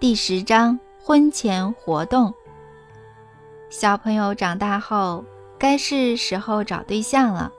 [0.00, 2.32] 第十章婚前活动。
[3.68, 5.24] 小朋友长大后，
[5.58, 7.50] 该是时候找对象了，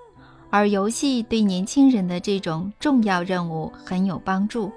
[0.50, 4.71] 而游戏对年轻人的这种重要任务很有帮助。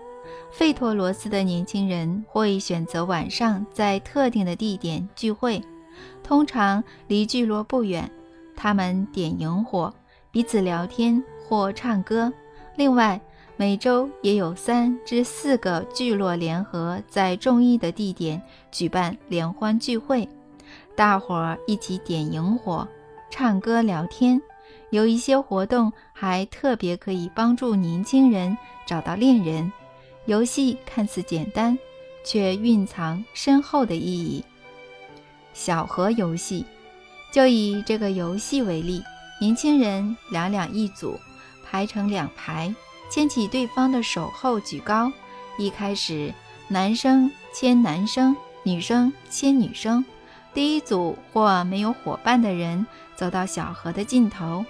[0.51, 5.63] 费托罗斯的年轻人会选择晚上在特定的地点聚会，
[6.21, 8.11] 通常离聚落不远。
[8.57, 9.95] 他们点萤火，
[10.33, 12.33] 彼此聊天或唱歌。
[12.75, 13.21] 另外，
[13.57, 18.43] 每周也有三至四个聚落联合在中意的地点
[18.73, 20.29] 举办联欢聚会，
[20.97, 22.89] 大伙儿一起点萤火、
[23.31, 24.41] 唱歌、聊天。
[24.91, 28.57] 有一些活动还特别可以帮助年轻人
[28.87, 29.71] 找到恋人。
[30.27, 31.79] 游戏看似简单，
[32.25, 34.45] 却蕴藏深厚的意义。
[35.53, 36.65] 小河游戏，
[37.33, 39.03] 就以这个游戏为例，
[39.41, 41.19] 年轻人两两一组，
[41.65, 42.75] 排成两排。
[43.13, 45.13] 牵起对方的手后举高，
[45.59, 46.33] 一开始
[46.67, 50.03] 男生牵男生，女生牵女生。
[50.55, 54.65] 第一组或没有伙伴的人走到小河的尽头，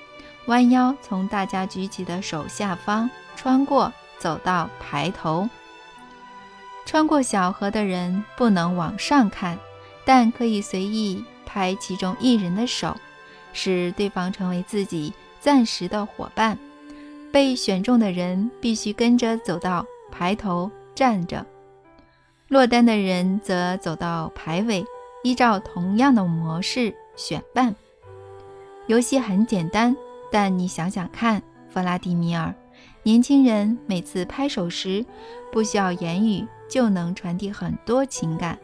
[0.47, 5.49] 弯腰从大家举起的手下方穿过，走到排头。
[6.85, 9.57] 穿过小河的人不能往上看，
[10.05, 12.97] 但可以随意拍其中一人的手，
[13.53, 16.59] 使对方成为自己暂时的伙伴。
[17.33, 21.45] 被选中的人必须跟着走到排头站着，
[22.49, 24.85] 落单的人则走到排尾，
[25.25, 27.75] 依照同样的模式选伴。
[28.87, 29.97] 游戏很简单，
[30.31, 32.55] 但你想想看，弗拉迪米尔，
[33.03, 35.05] 年轻人每次拍手时，
[35.51, 38.59] 不需要言语就能传递很多情感，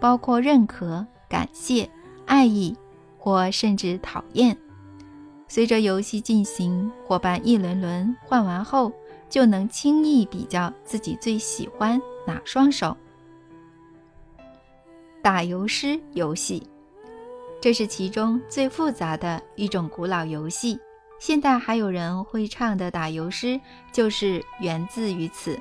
[0.00, 1.88] 包括认可、感谢、
[2.26, 2.76] 爱意，
[3.16, 4.56] 或甚至讨厌。
[5.50, 8.92] 随着游戏进行，伙伴一轮轮换完后，
[9.28, 12.96] 就能轻易比较自己最喜欢哪双手。
[15.20, 16.62] 打油诗游戏，
[17.60, 20.78] 这是其中最复杂的一种古老游戏。
[21.18, 23.60] 现代还有人会唱的打油诗，
[23.92, 25.58] 就是源自于此。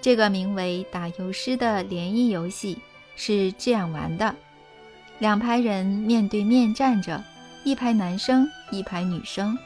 [0.00, 2.78] 这个名为打油诗的联谊游戏
[3.16, 4.32] 是这样玩的：
[5.18, 7.20] 两排人面对面站着。
[7.64, 9.56] 一排男生，一排女生，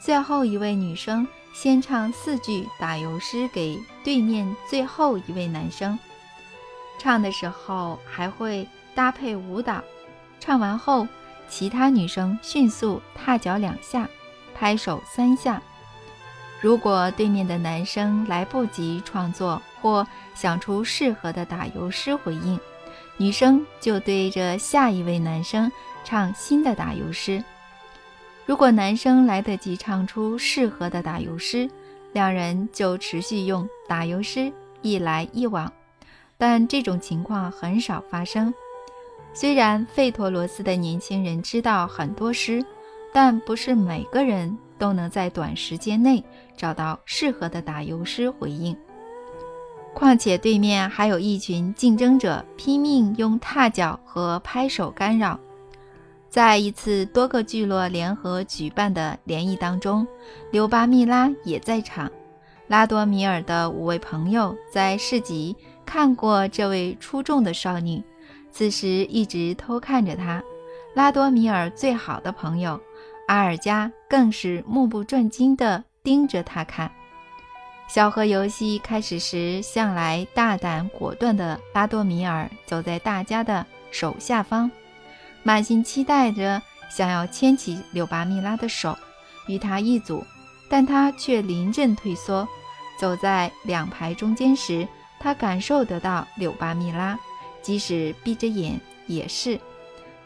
[0.00, 5.96] 最后一位女生先唱四句打油诗给对面最后一位男生，
[6.98, 9.82] 唱的时候还会搭配舞蹈。
[10.40, 11.06] 唱完后，
[11.48, 14.08] 其他女生迅速踏脚两下，
[14.54, 15.62] 拍手三下。
[16.60, 20.04] 如果对面的男生来不及创作或
[20.34, 22.58] 想出适合的打油诗回应，
[23.16, 25.70] 女生就对着下一位男生。
[26.04, 27.42] 唱新的打油诗。
[28.46, 31.68] 如果男生来得及唱出适合的打油诗，
[32.12, 35.72] 两人就持续用打油诗一来一往。
[36.36, 38.52] 但这种情况很少发生。
[39.32, 42.64] 虽然费托罗斯的年轻人知道很多诗，
[43.12, 46.22] 但不是每个人都能在短时间内
[46.56, 48.76] 找到适合的打油诗回应。
[49.94, 55.38] 况且对面还有一群竞争者拼命用踏脚和拍手干扰。
[56.34, 60.04] 在一次多个聚落联合举办的联谊当中，
[60.50, 62.10] 柳巴密拉也在场。
[62.66, 65.54] 拉多米尔的五位朋友在市集
[65.86, 68.02] 看过这位出众的少女，
[68.50, 70.42] 此时一直偷看着她。
[70.92, 72.80] 拉多米尔最好的朋友
[73.28, 76.90] 阿尔加更是目不转睛地盯着她看。
[77.86, 84.68] 小河游戏开始时，向来大胆果断的拉多米尔走在大家的手下方。
[85.44, 86.60] 满心期待着，
[86.90, 88.98] 想要牵起柳巴密拉的手，
[89.46, 90.24] 与她一组，
[90.68, 92.48] 但她却临阵退缩。
[92.98, 94.88] 走在两排中间时，
[95.20, 97.18] 他感受得到柳巴密拉，
[97.60, 99.60] 即使闭着眼也是。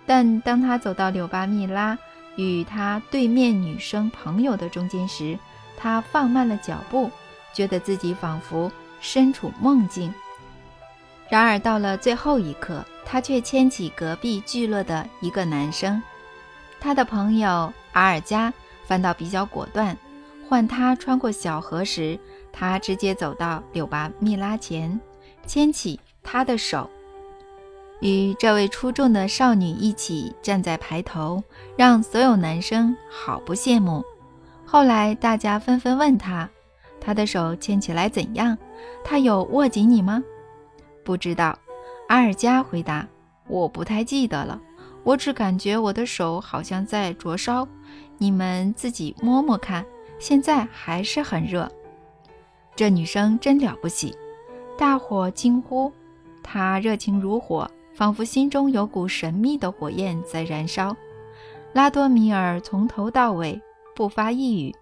[0.07, 1.99] 但当他走到柳巴密拉
[2.37, 5.39] 与他对面女生朋友的中间时，
[5.77, 7.11] 他放慢了脚步，
[7.53, 10.13] 觉得自己仿佛身处梦境。
[11.29, 12.85] 然而到了最后一刻。
[13.11, 16.03] 他却牵起隔壁聚落的一个男生，
[16.79, 18.53] 他的朋友阿尔加
[18.85, 19.97] 反倒比较果断。
[20.47, 22.19] 换他穿过小河时，
[22.53, 25.01] 他直接走到柳巴密拉前，
[25.47, 26.91] 牵起她的手，
[28.01, 31.43] 与这位出众的少女一起站在排头，
[31.77, 34.05] 让所有男生好不羡慕。
[34.67, 36.47] 后来大家纷纷问他
[37.01, 38.57] ：“他的手牵起来怎样？
[39.03, 40.23] 他有握紧你吗？”
[41.03, 41.59] 不知道。
[42.09, 43.07] 阿尔加回答
[43.49, 44.61] ：“我不太记得了，
[45.05, 47.67] 我只感觉我的手好像在灼烧。
[48.17, 49.85] 你们自己摸摸看，
[50.19, 51.71] 现在还是很热。”
[52.75, 54.17] 这女生真了不起，
[54.77, 55.93] 大伙惊呼。
[56.43, 60.97] 她热情如火，仿佛心中有股神秘的火焰在燃烧。
[61.75, 63.61] 拉多米尔从头到尾
[63.95, 64.75] 不发一语。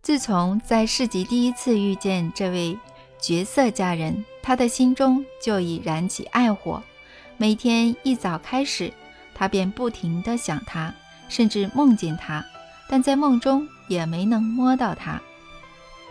[0.00, 2.78] 自从在市集第一次遇见这位
[3.22, 6.82] 绝色佳人，他的心中就已燃起爱火。
[7.36, 8.92] 每天一早开始，
[9.32, 10.92] 他便不停地想她，
[11.28, 12.44] 甚至梦见她，
[12.88, 15.22] 但在梦中也没能摸到她。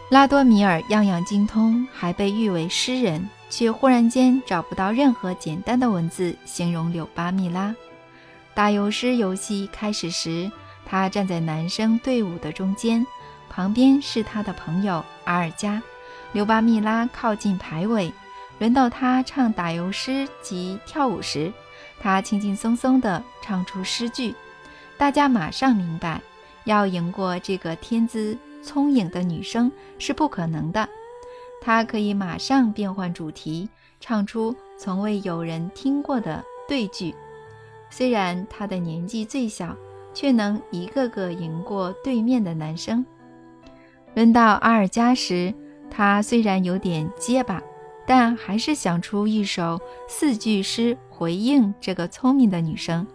[0.09, 7.75] 拉多米尔样样精通，还被誉为诗人，却忽然间找不到任何简单的文字形容柳巴蜜拉。
[8.53, 10.49] 打油诗游戏开始时，
[10.85, 13.05] 他站在男生队伍的中间。
[13.49, 15.81] 旁边是他的朋友阿尔加，
[16.33, 18.11] 刘巴密拉靠近排尾，
[18.59, 21.51] 轮到他唱打油诗及跳舞时，
[21.99, 24.33] 他轻轻松松地唱出诗句，
[24.97, 26.21] 大家马上明白，
[26.63, 30.87] 要赢过这个天资聪颖的女生是不可能的。
[31.59, 33.69] 他可以马上变换主题，
[33.99, 37.13] 唱出从未有人听过的对句。
[37.89, 39.75] 虽然他的年纪最小，
[40.13, 43.05] 却能一个个赢过对面的男生。
[44.15, 45.53] 轮到阿尔加时，
[45.91, 47.61] 他虽然有点结巴，
[48.07, 53.05] 但还是想出一首四句诗回应这个聪明的女生。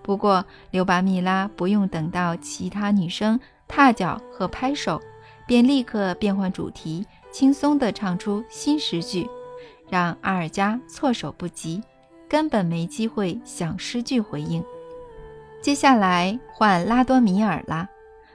[0.00, 3.38] 不过，刘巴蜜拉不用等到其他女生
[3.68, 4.98] 踏脚和拍手，
[5.46, 9.28] 便立刻变换主题，轻松地唱出新诗句，
[9.90, 11.82] 让阿尔加措手不及，
[12.28, 14.64] 根本没机会想诗句回应。
[15.60, 17.88] 接下来换拉多米尔啦，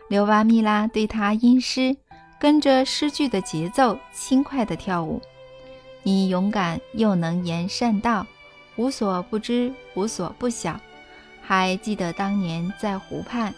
[0.08, 1.98] 刘巴蜜拉对他吟诗。
[2.40, 5.22] 跟着诗句的节奏，轻快地跳舞。
[6.04, 8.28] 你勇敢又能言善道，
[8.76, 10.80] 无所不知，无所不晓。
[11.42, 13.54] 还记得当年在湖畔，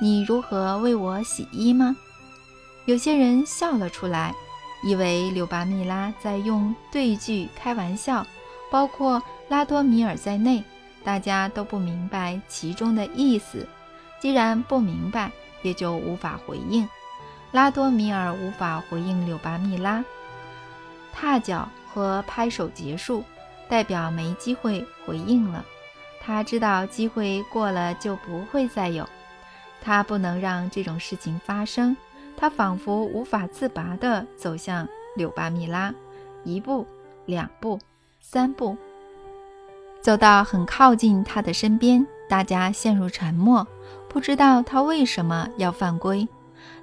[0.00, 1.96] 你如何为我洗衣吗？
[2.86, 4.34] 有些人笑了出来，
[4.84, 8.26] 以为柳巴蜜拉在用对句开玩笑，
[8.70, 10.64] 包括拉多米尔在内，
[11.04, 13.68] 大家都不明白其中的意思。
[14.20, 15.30] 既然不明白，
[15.62, 16.88] 也就无法回应。
[17.52, 20.02] 拉多米尔无法回应柳巴密拉，
[21.12, 23.22] 踏脚和拍手结束，
[23.68, 25.64] 代表没机会回应了。
[26.24, 29.06] 他知道机会过了就不会再有，
[29.82, 31.96] 他不能让这种事情发生。
[32.36, 35.94] 他仿佛无法自拔地走向柳巴密拉，
[36.44, 36.86] 一步、
[37.26, 37.78] 两步、
[38.20, 38.76] 三步，
[40.00, 43.66] 走到很靠近他的身边，大家陷入沉默，
[44.08, 46.26] 不知道他为什么要犯规。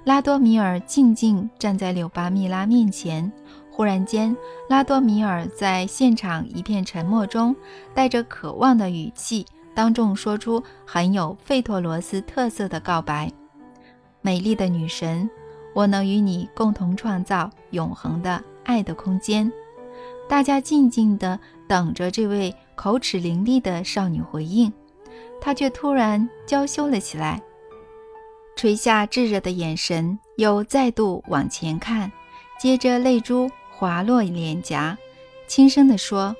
[0.04, 3.30] 拉多米尔静静站在柳巴蜜拉面前。
[3.70, 4.36] 忽然间，
[4.68, 7.54] 拉多米尔在现场一片沉默中，
[7.94, 13.30] 带着渴望的语气，当众说出很有费托罗斯特色的告白
[14.20, 15.28] ：“美丽的女神，
[15.74, 19.50] 我能与你共同创造永恒的爱的空间。”
[20.28, 24.72] 大家静静地等着这位口齿伶俐的少女回应，
[25.40, 27.40] 她却突然娇羞了起来。
[28.60, 32.12] 垂下炙热的眼神，又再度往前看，
[32.60, 34.98] 接着泪珠滑落脸颊，
[35.46, 36.36] 轻声地说：“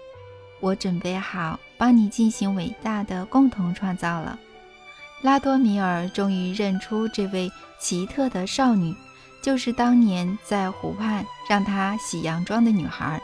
[0.61, 4.39] 我准备好帮你进行伟大的共同创造了。”
[5.25, 7.51] 拉多米尔终于认出这位
[7.81, 8.95] 奇特的少女，
[9.43, 13.19] 就是当年在湖畔让他洗洋装的女孩。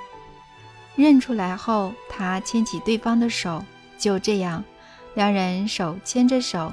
[0.95, 3.63] 认出来后，他牵起对方的手，
[3.99, 4.65] 就这样，
[5.13, 6.73] 两人手牵着手。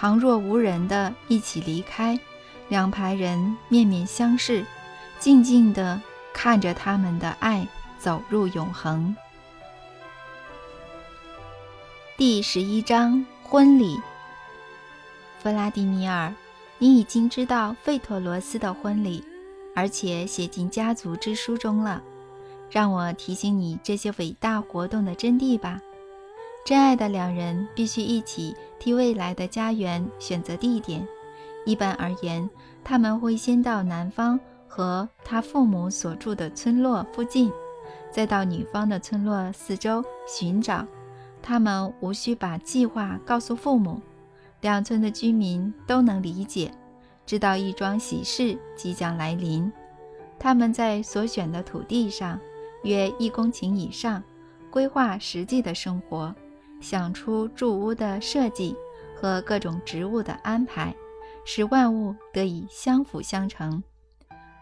[0.00, 2.16] 旁若无人的一起离开，
[2.68, 4.64] 两排人面面相视，
[5.18, 6.00] 静静地
[6.32, 7.66] 看着他们的爱
[7.98, 9.16] 走入永恒。
[12.16, 13.98] 第十一章婚礼。
[15.40, 16.32] 弗拉迪米尔，
[16.78, 19.24] 你已经知道费托罗斯的婚礼，
[19.74, 22.00] 而且写进家族之书中了。
[22.70, 25.80] 让我提醒你这些伟大活动的真谛吧。
[26.68, 31.08] 真爱的两人必须一起替未来的家园选择地点。
[31.64, 32.46] 一般而言，
[32.84, 37.50] 他们会先到男方和他父母所住的村落附近，
[38.10, 40.86] 再到女方的村落四周寻找。
[41.40, 44.02] 他们无需把计划告诉父母，
[44.60, 46.70] 两村的居民都能理解，
[47.24, 49.72] 知道一桩喜事即将来临。
[50.38, 52.38] 他们在所选的土地上，
[52.82, 54.22] 约一公顷以上，
[54.70, 56.34] 规划实际的生活。
[56.80, 58.76] 想出住屋的设计
[59.16, 60.94] 和各种植物的安排，
[61.44, 63.82] 使万物得以相辅相成。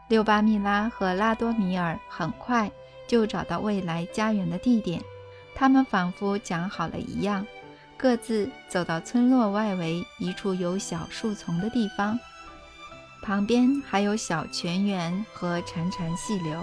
[0.08, 2.70] 六巴密拉和拉多米尔很快
[3.06, 5.02] 就找到未来家园的地点，
[5.54, 7.46] 他们仿佛讲好了一样，
[7.96, 12.18] 各自走到村落外围一处有小树丛的地方，
[13.22, 16.62] 旁边还有小泉源和潺潺细流。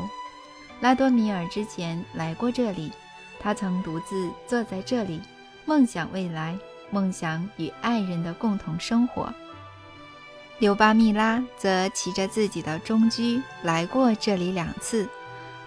[0.82, 2.92] 拉多米尔之前来过这里。
[3.40, 5.20] 他曾独自坐在这里，
[5.66, 6.58] 梦想未来，
[6.92, 9.34] 梦想与爱人的共同生活。
[10.60, 15.08] 柳巴密拉则骑着自己的中驹来过这里两次，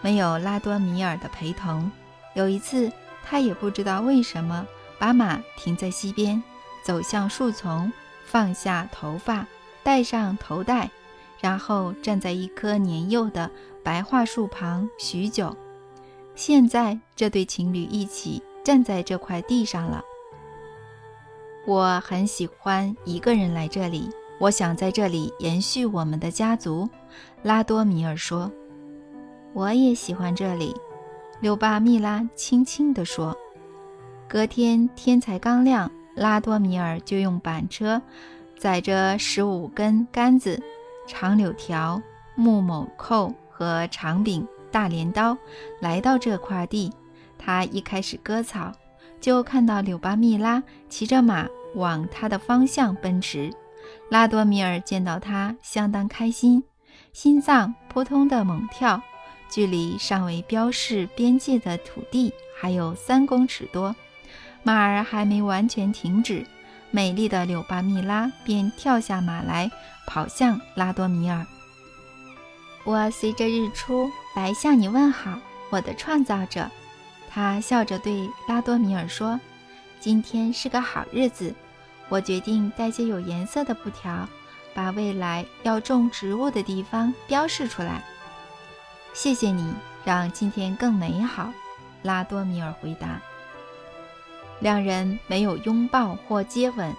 [0.00, 1.90] 没有拉多米尔的陪同。
[2.34, 2.90] 有一次，
[3.24, 4.66] 他也不知道为什么，
[4.98, 6.42] 把马停在溪边，
[6.82, 7.92] 走向树丛，
[8.24, 9.46] 放下头发，
[9.82, 10.90] 戴上头带，
[11.40, 13.50] 然后站在一棵年幼的
[13.82, 15.56] 白桦树旁许久。
[16.34, 20.02] 现在，这对情侣一起站在这块地上了。
[21.68, 24.10] 我很喜欢一个人来这里。
[24.40, 26.88] 我想在这里延续我们的家族，
[27.44, 28.50] 拉多米尔说。
[29.52, 30.74] 我也喜欢这里，
[31.38, 33.36] 柳巴密拉轻轻地说。
[34.26, 38.02] 隔天天才刚亮，拉多米尔就用板车
[38.58, 40.60] 载着十五根杆子、
[41.06, 42.02] 长柳条、
[42.34, 45.38] 木某扣和长柄大镰刀
[45.80, 46.92] 来到这块地。
[47.46, 48.72] 他一开始割草，
[49.20, 53.52] 就看到柳巴密拉骑着马往他的方向奔驰。
[54.10, 56.64] 拉多米尔见到他，相当开心，
[57.12, 59.00] 心脏扑通的猛跳。
[59.48, 63.94] 距离尚未标示边界的土地还有三公尺多，
[64.64, 66.44] 马儿还没完全停止，
[66.90, 69.70] 美丽的柳巴密拉便跳下马来，
[70.04, 71.46] 跑向拉多米尔。
[72.82, 75.38] 我随着日出来向你问好，
[75.70, 76.68] 我的创造者。
[77.36, 79.38] 他笑着对拉多米尔说
[80.00, 81.54] ：“今天是个好日子。”
[82.08, 84.26] 我决定带些有颜色的布条，
[84.72, 88.02] 把未来要种植物的地方标示出来。
[89.12, 91.52] 谢谢你，让今天更美好。”
[92.02, 93.20] 拉多米尔回答。
[94.60, 96.94] 两人没有拥抱或接吻。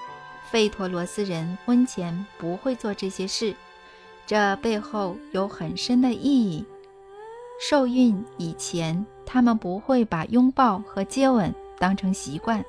[0.52, 3.56] 费陀罗斯人婚前不会做这些事，
[4.28, 6.64] 这背后有很深的意义。
[7.60, 12.64] 受孕以前，他们不会把拥抱和接吻当成习惯。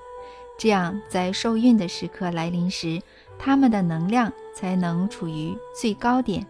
[0.59, 3.01] 这样，在受孕的时刻来临时，
[3.39, 6.45] 他们的能量才能处于最高点。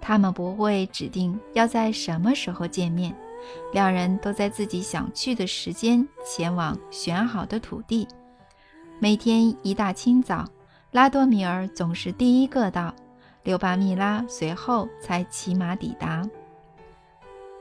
[0.00, 3.14] 他们不会指定要在什么时候见面，
[3.72, 8.08] 两人都在自己想去的时间前往选好的土地。
[8.98, 10.46] 每天一大清早，
[10.92, 12.94] 拉多米尔总是第一个到，
[13.42, 16.26] 柳巴密拉随后才骑马抵达。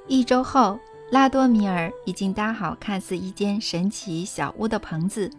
[0.07, 0.79] 一周后，
[1.11, 5.29] 拉多米尔已经搭好看似一间神奇小屋的棚子。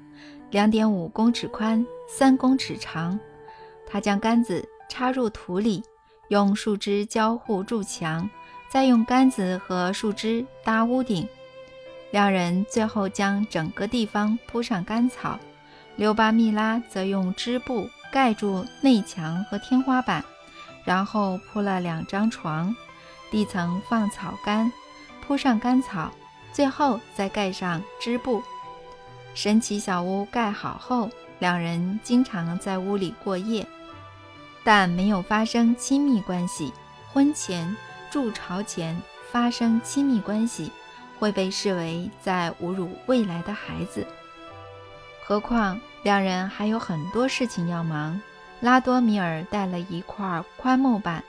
[0.51, 3.19] 两点五公尺宽，三公尺长。
[3.85, 5.83] 他将杆子插入土里，
[6.29, 8.31] 用树枝交互筑墙，
[8.71, 11.29] 再用杆子和树枝搭屋顶。
[12.13, 15.39] 两人最后将整个地方铺上干草。
[15.97, 20.25] 刘巴密拉则用织布盖住内墙和天花板，
[20.85, 22.75] 然后铺了两张床，
[23.31, 24.71] 地层放草干，
[25.26, 26.11] 铺上干草，
[26.52, 28.42] 最后再盖上织布。
[29.35, 33.66] 神奇小屋盖好后，两人经常在屋里过夜，
[34.64, 36.73] 但没有发生亲密关系。
[37.12, 37.76] 婚前
[38.11, 40.71] 筑巢前发生亲密关系，
[41.18, 44.06] 会被视为在侮辱未来的孩子。
[45.26, 48.21] 何况两人还有很多事情要忙。
[48.61, 51.23] 拉多米尔带了一块宽木板，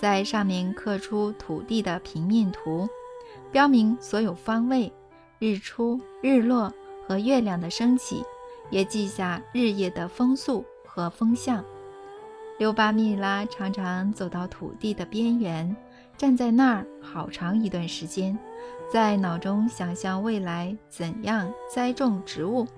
[0.00, 2.88] 在上面刻出土地的平面图，
[3.52, 4.92] 标明所有方位、
[5.38, 6.72] 日出、日落。
[7.04, 8.22] 和月亮的升起，
[8.70, 11.62] 也记下日夜的风速和风向。
[12.60, 15.76] 刘巴密拉常常走到土地的边缘，
[16.16, 18.38] 站在那儿好长一段时间，
[18.90, 22.68] 在脑中想象未来怎样栽种植物。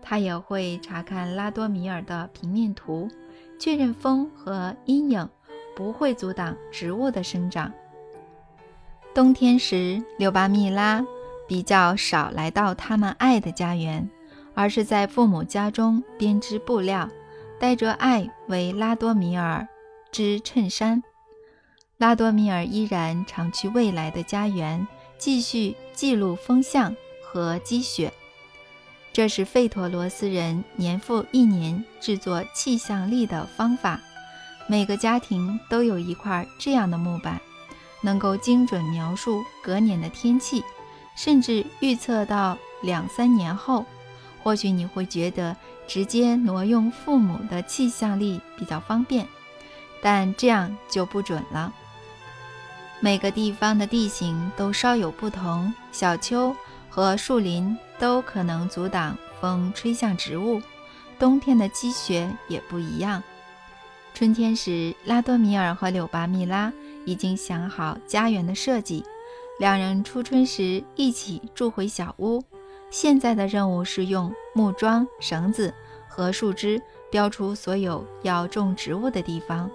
[0.00, 3.08] 他也会查看拉多米尔的平面图，
[3.58, 5.28] 确认风和阴影
[5.74, 7.70] 不会阻挡植物的生长。
[9.18, 11.04] 冬天时，六巴密拉。
[11.48, 14.08] 比较少来到他们爱的家园，
[14.54, 17.10] 而是在父母家中编织布料，
[17.58, 19.66] 带着爱为拉多米尔
[20.12, 21.02] 织衬衫。
[21.96, 24.86] 拉多米尔依然常去未来的家园，
[25.18, 28.12] 继续记录风向和积雪。
[29.12, 34.00] 这是费陀罗斯人年复一年制作气象历的方法。
[34.68, 37.40] 每个家庭都有一块这样的木板，
[38.00, 40.62] 能够精准描述隔年的天气。
[41.16, 43.84] 甚至预测到两三年后，
[44.42, 45.56] 或许你会觉得
[45.88, 49.26] 直接挪用父母的气象力比较方便，
[50.00, 51.72] 但这样就不准了。
[53.00, 56.54] 每个地方的地形都稍有不同，小丘
[56.88, 60.62] 和树林都可能阻挡风吹向植物，
[61.18, 63.20] 冬天的积雪也不一样。
[64.18, 66.72] 春天时，拉多米尔和柳巴米拉
[67.04, 69.04] 已经想好家园的设计。
[69.60, 72.42] 两人初春时一起住回小屋，
[72.90, 75.72] 现在的任务是用木桩、绳子
[76.08, 76.82] 和树枝
[77.12, 79.70] 标出所有要种植物的地方，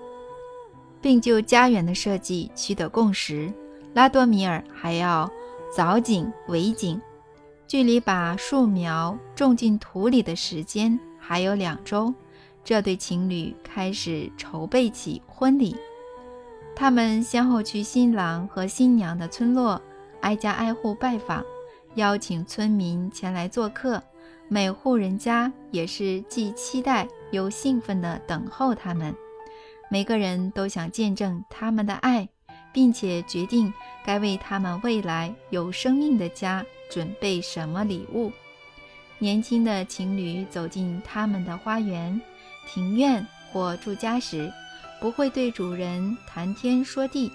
[1.02, 3.50] 并就家园的设计取得共识。
[3.94, 5.32] 拉多米尔还要
[5.74, 7.02] 凿井、围井，
[7.66, 12.14] 距离把树苗种进土里的时间还有两周。
[12.64, 15.76] 这对情侣开始筹备起婚礼。
[16.76, 19.82] 他们先后去新郎和新娘的村落，
[20.22, 21.44] 挨家挨户拜访，
[21.96, 24.02] 邀请村民前来做客。
[24.50, 29.14] 每户人家也是既期待又兴奋地等候他们。
[29.90, 32.28] 每个人都想见证他们的爱，
[32.72, 33.72] 并且决定
[34.06, 38.32] 该为他们未来有生命的家准备什么礼物。
[39.20, 42.20] 年轻的情侣走进他们的花园、
[42.68, 44.52] 庭院或住家时。
[45.00, 47.30] 不会对主人谈天说地，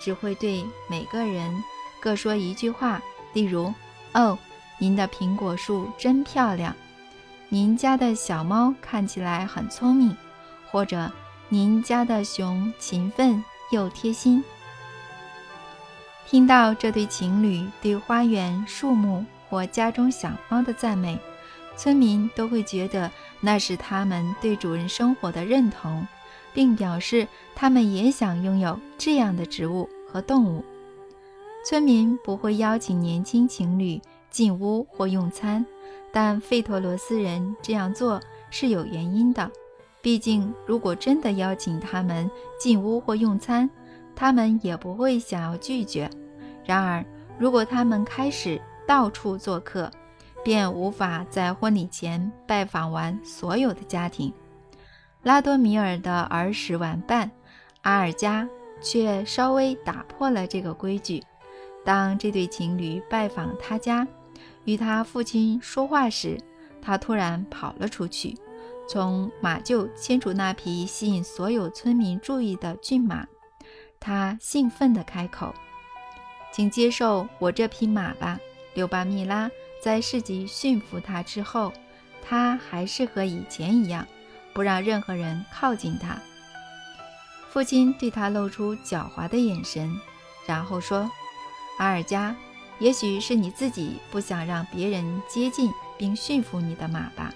[0.00, 1.54] 只会对每个人
[2.00, 2.98] 各说一句话，
[3.34, 3.74] 例如
[4.14, 4.38] ：“哦，
[4.78, 6.74] 您的苹果树真漂亮。
[7.50, 10.16] ”“您家的小猫看起来很聪明。”
[10.72, 11.12] 或者
[11.50, 14.42] “您家的熊勤奋又贴心。”
[16.26, 21.18] 听到这对情侣对花园、树木或家中小猫的赞美，
[21.80, 23.10] 村民都会觉得
[23.40, 26.06] 那是他们对主人生活的认同。
[26.52, 30.64] 并表示他们也想拥有这样的植物和动物。
[31.64, 35.64] 村民不会邀请年轻情侣进屋或用餐，
[36.10, 38.20] 但费托罗斯人这样做
[38.50, 39.48] 是有原因的。
[40.02, 43.70] 毕竟，如果真的邀请他们进屋或用餐，
[44.16, 46.10] 他们也不会想要拒绝。
[46.64, 47.04] 然而，
[47.38, 49.88] 如果他们开始到处做客，
[50.42, 54.32] 便无法在婚礼前拜访完所有的家庭。
[55.22, 57.30] 拉多米尔的儿时玩伴
[57.82, 58.48] 阿尔加
[58.82, 61.22] 却稍微打破了这个规矩。
[61.84, 64.06] 当这对情侣拜访他家，
[64.64, 66.38] 与他父亲说话时，
[66.80, 68.36] 他突然跑了出去，
[68.88, 73.26] 从马厩牵出那匹吸引所有村民注意的骏马。
[73.98, 75.54] 他兴奋地开口
[76.52, 78.38] ：“请接受我这匹马吧。”
[78.72, 81.72] 柳巴密拉在市集驯服它之后，
[82.26, 84.06] 它还是和以前一样。
[84.52, 86.18] 不让任何人靠近他。
[87.50, 89.96] 父亲对他露出狡猾的眼神，
[90.44, 91.08] 然后说
[91.78, 92.34] ：“阿尔加，
[92.80, 97.32] 也许是你自己不想让别人接近并驯服你的马吧？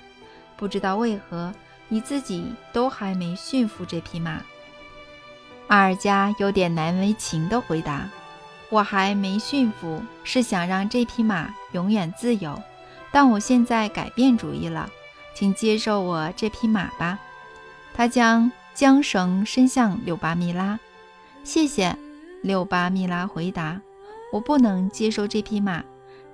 [0.56, 1.54] 不知道为何
[1.88, 4.42] 你自己都还没驯服这匹马。”
[5.68, 8.10] 阿尔加有点难为情地回答
[8.74, 12.60] ：“我还没驯服，是想让这匹马永远自由，
[13.12, 14.90] 但我现在改变主意了。”
[15.32, 17.18] 请接受我这匹马吧。
[17.92, 20.78] 他将缰绳伸向柳巴米拉。
[21.44, 21.96] 谢谢，
[22.42, 23.80] 柳巴米拉回答。
[24.32, 25.84] 我不能接受这匹马，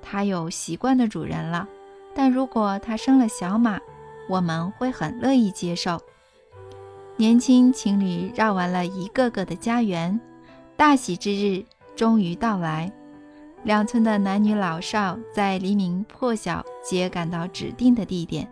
[0.00, 1.68] 它有习惯的主人了。
[2.14, 3.78] 但如果它生了小马，
[4.30, 6.00] 我们会很乐意接受。
[7.16, 10.18] 年轻情侣绕完了一个个的家园，
[10.76, 11.64] 大喜之日
[12.00, 12.90] 终于到来。
[13.62, 18.50] 两村的男女老少在黎明破晓皆赶到指定的地点。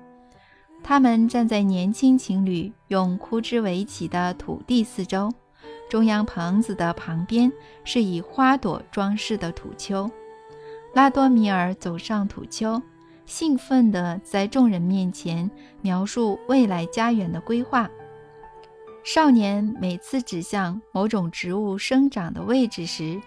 [0.84, 5.32] 他们站在年轻情侣用枯枝围起的土地四周，
[5.88, 7.50] 中央棚子的旁边
[7.84, 10.10] 是以花朵装饰的土丘。
[10.92, 12.82] 拉多米尔走上土丘，
[13.24, 17.88] 兴奋地在众人面前描述未来家园的规划。
[19.02, 23.18] 少年每次指向某种植物生长的位置时，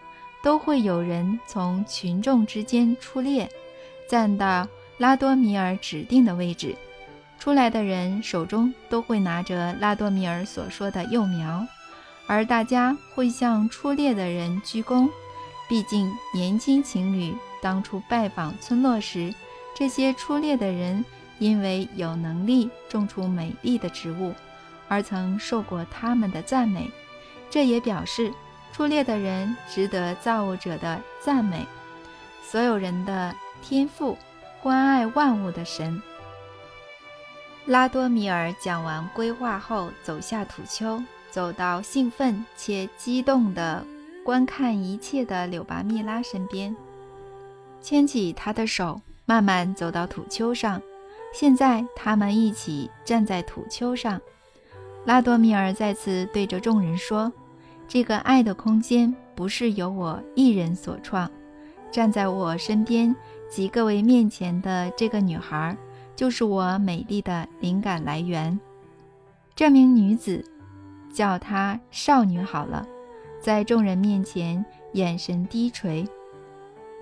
[0.44, 3.50] 都会有人从群众之间出列，
[4.10, 6.76] 站到拉多米尔指定的位置。
[7.40, 11.66] 出来的人手中都会拿着拉多米尔所说的幼苗，
[12.28, 15.10] 而大家会向出猎的人鞠躬。
[15.68, 19.34] 毕竟，年轻情侣当初拜访村落时，
[19.76, 21.04] 这些出猎的人
[21.40, 24.34] 因为有能力种出美丽的植物，
[24.88, 26.92] 而曾受过他们的赞美。
[27.50, 28.32] 这也表示
[28.82, 31.68] 出猎的人值得造物者的赞美，
[32.44, 34.18] 所有人的天赋，
[34.60, 36.02] 关爱万物的神。
[37.68, 43.86] 拉多米尔讲完规划后，走下土丘，走到兴奋且激动地
[44.26, 46.76] 观看一切的柳巴密拉身边，
[47.84, 50.82] 牵起她的手，慢慢走到土丘上。
[51.32, 54.20] 现在，他们一起站在土丘上。
[55.06, 57.32] 拉多米尔再次对着众人说
[57.94, 61.30] ：“这个爱的空间不是由我一人所创。
[61.92, 63.14] 站在我身边
[63.50, 65.76] 及各位面前的这个女孩。”
[66.16, 68.58] 就是我美丽的灵感来源。
[69.56, 70.42] 这名女子，
[71.12, 72.88] 叫她少女好了，
[73.42, 76.08] 在众人面前眼神低垂。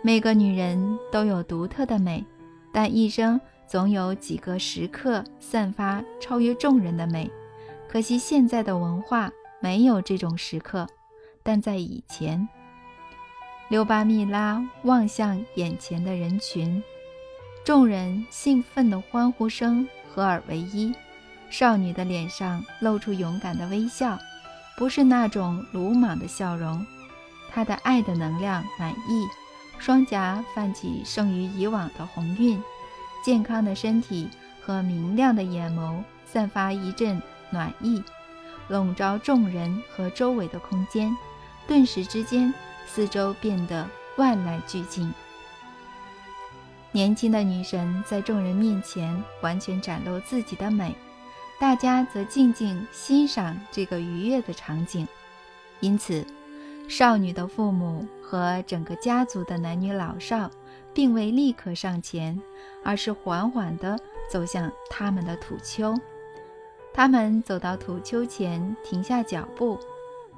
[0.02, 2.26] 每个女人都有独特的美，
[2.72, 7.30] 但一生总有几个时刻散发超越众人的美。
[7.90, 10.88] 可惜现在的文化没有这种时刻，
[11.44, 12.48] 但在以前，
[13.68, 16.82] 刘巴密拉望向眼前的人群，
[17.66, 20.94] 众人兴奋的欢呼声合二为一。
[21.50, 24.20] 少女的脸上露出勇敢的微笑，
[24.78, 26.86] 不是那种鲁莽的笑容。
[27.52, 29.26] 她的爱的能量满溢，
[29.80, 32.62] 双颊泛起胜于以往的红晕，
[33.26, 34.30] 健康的身体
[34.62, 37.20] 和明亮的眼眸散发一阵
[37.50, 38.04] 暖意，
[38.70, 41.16] 笼罩众人和周围的空间。
[41.68, 42.54] 顿时之间，
[42.88, 45.14] 四周变得万籁俱静。
[46.92, 50.96] 年轻的女神在众人面前完全展露自己的美。
[51.60, 55.06] 大家则静静欣赏这个愉悦的场景，
[55.82, 56.26] 因此，
[56.88, 60.50] 少女的父母和整个家族的男女老少，
[60.94, 62.42] 并未立刻上前，
[62.82, 64.00] 而是缓缓地
[64.32, 65.94] 走向他们的土丘。
[67.00, 69.80] 他们走到土丘前，停下脚步，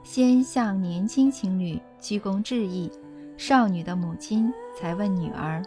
[0.03, 2.91] 先向年轻情侣鞠躬致意。
[3.35, 5.63] 少女的母亲才问女儿：“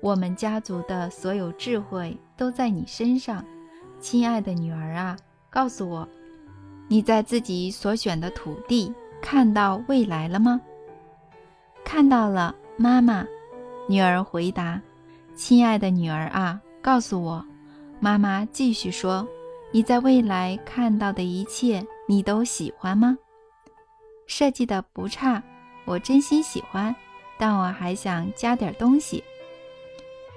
[0.00, 3.44] 我们家族的所有智慧都在你身上。”
[3.98, 5.18] 亲爱的女儿啊，
[5.50, 6.08] 告诉我，
[6.86, 10.60] 你在自己所选的土地看到未来了吗？
[11.82, 13.26] 看到了，妈妈。
[13.88, 14.80] 女儿回答
[15.34, 17.44] ：“亲爱的女儿啊，告诉我。”
[17.98, 19.26] 妈妈继续说
[19.72, 23.16] ：“你在未来看到的一切，你都喜欢吗？
[24.26, 25.42] 设计的不差，
[25.84, 26.94] 我真心喜欢，
[27.38, 29.22] 但我还想加点东西。”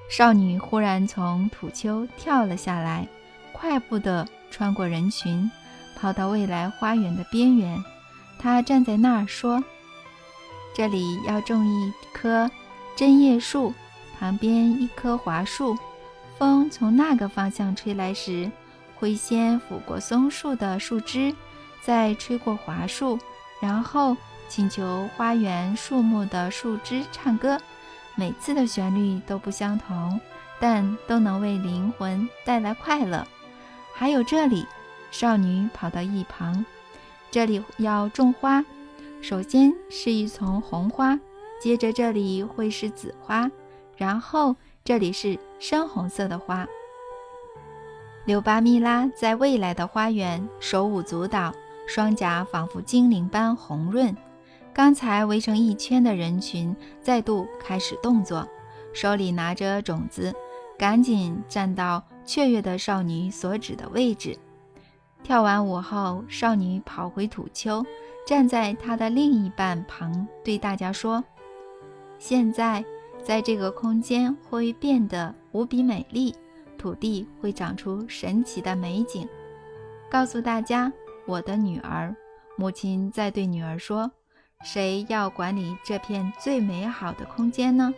[0.10, 3.08] 少女忽然从土丘跳了下来。
[3.54, 5.50] 快步地穿过人群，
[5.96, 7.82] 跑到未来花园的边缘。
[8.38, 9.64] 她站在那儿说
[10.76, 12.52] ：“这里要种一棵
[12.94, 13.74] 针叶树，
[14.20, 15.78] 旁边一棵桦树。
[16.38, 18.52] 风从那个方向吹来时，
[19.04, 21.36] 会先抚过松树的树枝，
[21.82, 23.20] 再吹过桦树，
[23.60, 24.16] 然后
[24.48, 27.60] 请求花园树木的树枝唱歌。
[28.16, 30.18] 每次的旋律都不相同，
[30.58, 33.28] 但都能为灵魂带来快乐。”
[33.94, 34.66] 还有这里，
[35.12, 36.66] 少女跑到一旁。
[37.30, 38.64] 这里要种花，
[39.22, 41.20] 首先是一丛红花，
[41.62, 43.52] 接着这里会是紫花，
[43.98, 46.66] 然后这里是深红色的花。
[48.26, 51.54] 柳巴蜜拉在未来的花园手舞足蹈，
[51.88, 54.16] 双颊仿佛精灵般红润。
[54.74, 58.48] 刚才围成一圈的人群再度开始动作，
[58.94, 60.34] 手里拿着种子，
[60.78, 62.04] 赶紧站到。
[62.26, 64.38] 雀跃的少女所指的位置。
[65.24, 67.86] 跳完舞后，少女跑回土丘，
[68.26, 71.22] 站在她的另一半旁，对大家说
[72.18, 72.86] ：“现在，
[73.22, 76.34] 在这个空间会变得无比美丽，
[76.84, 79.26] 土地会长出神奇的美景。
[80.12, 80.92] 告诉大家，
[81.26, 82.14] 我的女儿，
[82.58, 84.12] 母亲在对女儿说：
[84.66, 87.94] 谁要管理这片最美好的空间呢？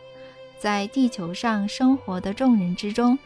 [0.60, 3.18] 在地球上生活的众人之中。”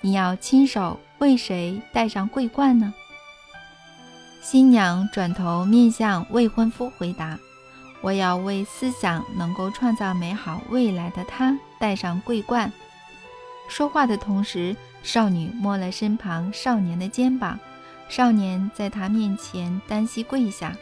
[0.00, 2.94] 你要亲手为谁戴上桂冠呢？
[4.40, 7.36] 新娘转头面向未婚夫回答
[8.00, 12.72] ：“我要为思想能够创造美好未来的他戴上桂冠。”
[13.68, 14.76] 说话的同时，
[15.08, 17.58] 少女摸了身旁少年的肩膀，
[18.10, 20.76] 少年在她面前单膝跪下，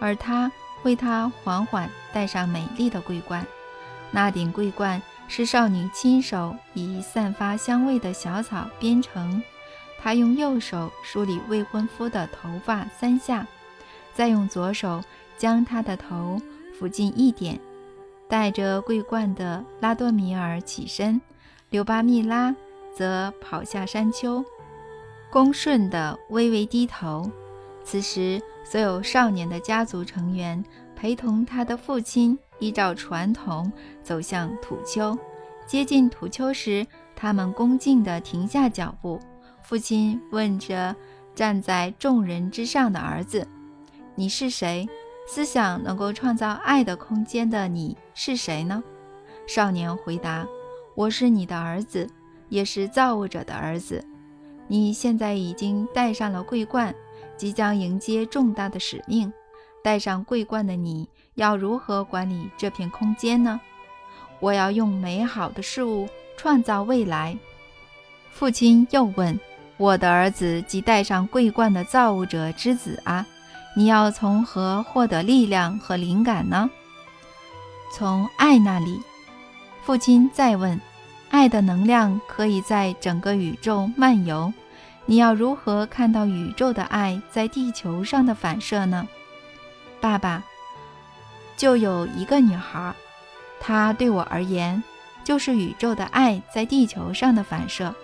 [0.00, 0.50] 而她
[0.82, 3.46] 为她缓缓戴上美丽的桂冠。
[4.10, 5.00] 那顶桂冠。
[5.30, 9.42] 是少女亲手以散发香味的小草编成。
[10.00, 13.46] 她用右手梳理未婚夫的头发三下，
[14.14, 15.02] 再用左手
[15.36, 16.40] 将他的头
[16.80, 17.60] 抚近一点。
[18.26, 21.20] 带着桂冠的拉多米尔起身，
[21.68, 22.56] 柳巴密拉
[22.98, 24.44] 则跑下山丘，
[25.30, 27.30] 恭顺地微微低头。
[27.84, 30.62] 此时，所有少年的家族成员
[30.96, 32.36] 陪同他的父亲。
[32.58, 35.16] 依照传统走向土丘，
[35.64, 36.84] 接近土丘时，
[37.14, 39.20] 他们恭敬地停下脚步。
[39.62, 40.96] 父亲问着
[41.36, 43.46] 站在众人之上的儿子
[44.16, 44.88] ：“你是谁？
[45.28, 48.82] 思想能够创造爱的空间的你是谁呢？”
[49.46, 50.44] 少年回答
[50.96, 52.10] ：“我是你的儿子，
[52.48, 54.04] 也是造物者的儿子。
[54.66, 56.94] 你现在已经戴上了桂冠，
[57.36, 59.32] 即将迎接重大的使命。
[59.82, 61.08] 戴上桂冠的你。”
[61.38, 63.60] 要如何管理这片空间呢？
[64.40, 67.38] 我要用美好的事物创造未来。
[68.32, 69.38] 父亲又问
[69.78, 73.24] ：“我的儿子即戴上桂冠的造物者之子啊，
[73.76, 76.68] 你要从何获得力量和灵感呢？”
[77.94, 79.00] 从爱那里。
[79.84, 80.80] 父亲再问
[81.30, 84.52] ：“爱的能量可以在整个宇宙漫游。
[85.06, 89.08] 你要如何看到宇宙的爱在地球上的反射呢？
[90.00, 90.44] 爸爸，
[91.56, 92.94] 就有一个女孩，
[93.58, 94.82] 她对我而言
[95.24, 97.94] 就是宇宙的爱在地球上的反射。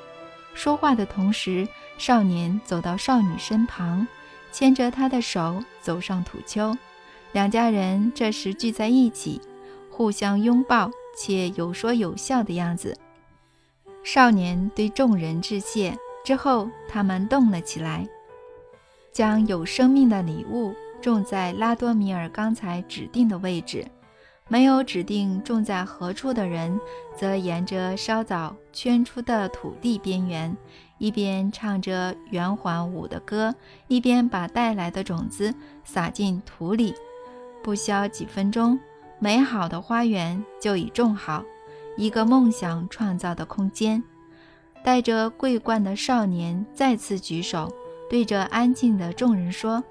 [0.55, 4.07] 说话的同时，少年走到少女身旁，
[4.51, 6.77] 牵着她的手走上土丘。
[7.33, 9.41] 两家人这时聚在一起，
[9.91, 12.97] 互相拥抱且有说有笑的样子。
[14.05, 15.97] 少年对众人致谢。
[16.23, 18.07] 之后，他们动了起来，
[19.13, 23.85] 将有生命的礼物种在拉多米尔刚才指定的位置。
[24.47, 26.79] 没有指定种在何处的人，
[27.17, 30.55] 则沿着稍早圈出的土地边缘，
[30.99, 33.55] 一边唱着圆环舞的歌，
[33.89, 36.95] 一边把带来的种子撒进土里。
[37.63, 38.79] 不消几分钟，
[39.19, 41.43] 美好的花园就已种好，
[41.97, 44.03] 一个梦想创造的空间。
[44.85, 47.73] 戴着桂冠的少年再次举手，
[48.11, 49.83] 对着安静的众人说：“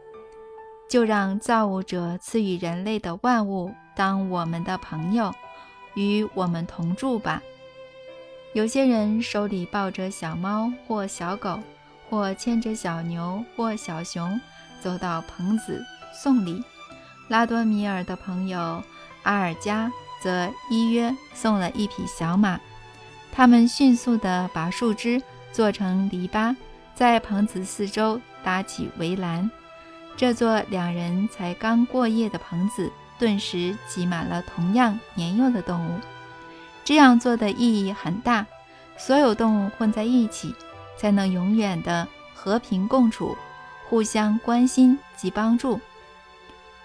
[0.88, 5.34] 就让造物者赐予人类的万物当我们的朋友，
[5.96, 7.42] 与我们同住吧。”
[8.54, 11.60] 有些人手里抱着小猫或小狗，
[12.08, 14.40] 或牵着小牛或小熊，
[14.80, 16.64] 走到棚子送礼。
[17.30, 18.84] 拉多米尔的朋友
[19.24, 19.92] 阿尔加
[20.24, 22.58] 则依约送了一匹小马。
[23.34, 26.56] 他们迅速地把树枝做成篱笆，
[26.96, 29.52] 在棚子四周搭起围栏。
[30.16, 36.00] 这座两人才刚过夜的棚子，顿时挤满了同样年幼的动物。
[36.86, 38.46] 这样做的意义很大，
[38.98, 40.56] 所有动物混在一起，
[40.98, 43.36] 才能永远的和平共处，
[43.90, 45.82] 互相关心及帮助。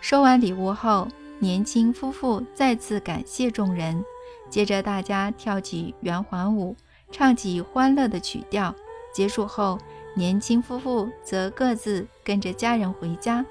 [0.01, 1.09] 收完礼物后，
[1.41, 4.05] 年轻夫妇再次感谢众人。
[4.51, 6.75] 接着，大家跳起圆环舞，
[7.11, 8.75] 唱起欢乐的曲调。
[9.13, 9.79] 结束后，
[10.15, 13.45] 年轻夫妇则各自跟着家人回家，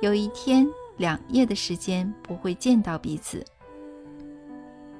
[0.00, 0.66] 有一天
[0.96, 3.44] 两夜的时间不会见到彼此。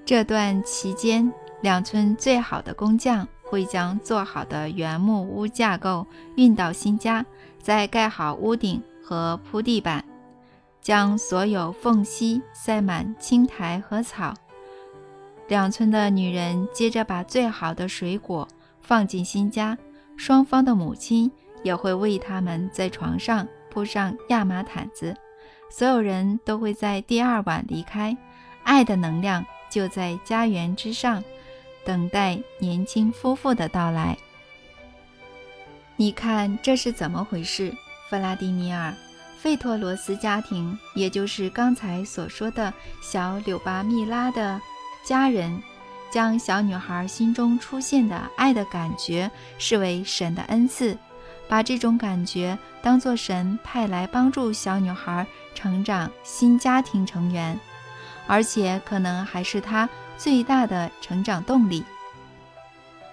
[0.04, 7.24] 这段期间，两村最好的工匠会将做好的原木屋架构运到新家，
[7.62, 10.04] 再盖好屋顶和铺地板，
[10.80, 14.34] 将所有缝隙塞满青苔和草。
[15.48, 18.46] 两村的女人接着把最好的水果
[18.80, 19.76] 放进新家，
[20.16, 21.30] 双方的母亲
[21.62, 25.16] 也会为他们在床上铺上亚麻毯子。
[25.68, 28.16] 所有人都会在第二晚离开，
[28.64, 31.22] 爱的能量就在家园之上，
[31.84, 34.16] 等待年轻夫妇的到来。
[35.96, 37.74] 你看这是怎么回事，
[38.08, 38.94] 弗拉迪米尔？
[39.42, 44.60] 费托罗斯家庭，也就是刚才所说的小柳巴密拉的。
[45.02, 45.62] 家人
[46.10, 50.94] 将小女孩心中出现的爱的感觉视为神的恩赐，
[51.48, 57.58] 把这种感觉当作神派来帮助小女孩成长新家庭成员，
[58.26, 61.82] 而且可能还是她最大的成长动力。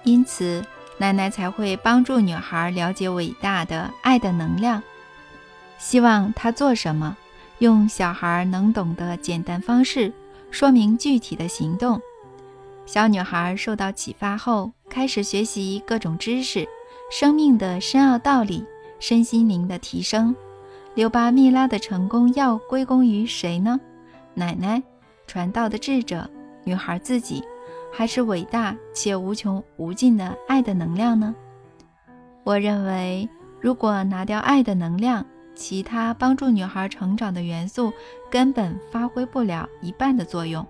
[0.03, 0.61] 因此，
[0.97, 4.83] 奶奶才会帮助女孩了解伟大的爱的能量，
[5.77, 7.15] 希望她做什么，
[7.59, 10.11] 用小孩能懂的简单方式。
[10.49, 12.01] 说明具体的行动。
[12.85, 16.65] 小女孩受到启发后，开始学习各种知识、
[17.11, 18.65] 生命的深奥道理、
[18.97, 20.33] 身心灵的提升。
[20.95, 23.77] 柳巴密拉的成功要归功于谁呢？
[24.33, 24.81] 奶奶、
[25.27, 26.27] 传道的智者、
[26.63, 27.43] 女孩自己，
[27.91, 31.35] 还是伟大且无穷无尽的爱的能量呢？
[32.45, 33.27] 我认为，
[33.59, 35.25] 如果拿掉爱的能量，
[35.57, 37.91] 其他帮助女孩成长的元素
[38.29, 40.65] 根本发挥不了一半的作用，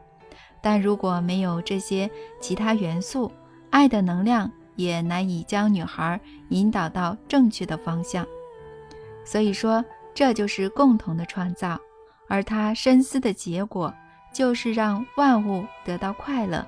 [0.62, 3.32] 但如果没有这些其他元素，
[3.69, 6.19] 爱的能量也难以将女孩
[6.50, 8.26] 引导到正确的方向。
[9.26, 9.84] 所以说，
[10.15, 11.80] 这就是共同的创造，
[12.30, 13.93] 而他深思的结果
[14.34, 16.65] 就是让万物得到快乐。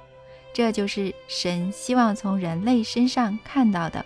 [0.53, 4.05] 这就是神希望从人类身上看到的。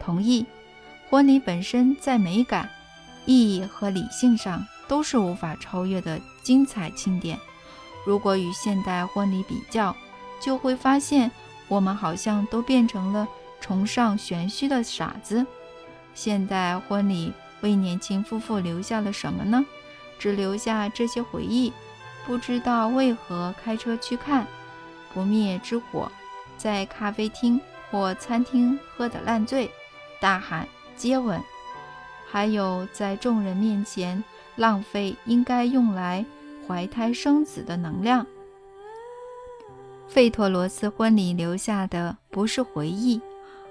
[0.00, 0.46] 同意，
[1.10, 2.70] 婚礼本身在美感。
[3.26, 7.38] 意义和理性上都是无法超越的精彩庆典。
[8.06, 9.94] 如果与现代婚礼比较，
[10.40, 11.30] 就会发现
[11.68, 13.26] 我们好像都变成了
[13.60, 15.46] 崇尚玄虚的傻子。
[16.14, 17.32] 现代婚礼
[17.62, 19.64] 为年轻夫妇留下了什么呢？
[20.18, 21.72] 只留下这些回忆。
[22.26, 24.46] 不知道为何开车去看，
[25.12, 26.10] 不灭之火，
[26.56, 27.60] 在咖啡厅
[27.90, 29.70] 或餐厅喝得烂醉，
[30.20, 31.38] 大喊接吻。
[32.34, 34.24] 还有，在众人面前
[34.56, 36.26] 浪费应该用来
[36.66, 38.26] 怀胎生子的能量。
[40.08, 43.20] 费托罗斯婚礼留下的不是回忆，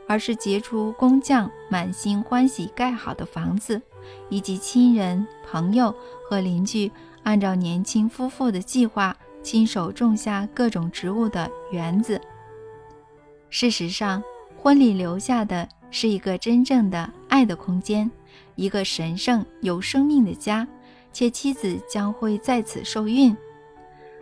[0.08, 3.82] 而是杰出工匠满心欢喜盖好的房子，
[4.30, 5.94] 以及亲人、朋友
[6.30, 6.90] 和邻居
[7.24, 12.18] 按照年轻夫妇的计划亲手种下各种植物的园子。
[13.50, 14.24] 事实上，
[14.56, 18.10] 婚礼留下的是一个真正的爱的空间，
[18.56, 20.68] 一个神圣有生命的家，
[21.12, 23.36] 且妻子将会在此受孕。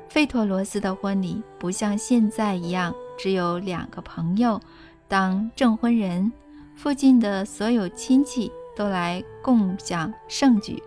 [0.09, 4.59] 费托罗斯的婚礼不像现在一样，只有两个朋友
[5.07, 6.31] 当证婚人，
[6.75, 10.81] 附近的所有亲戚都来共享盛举。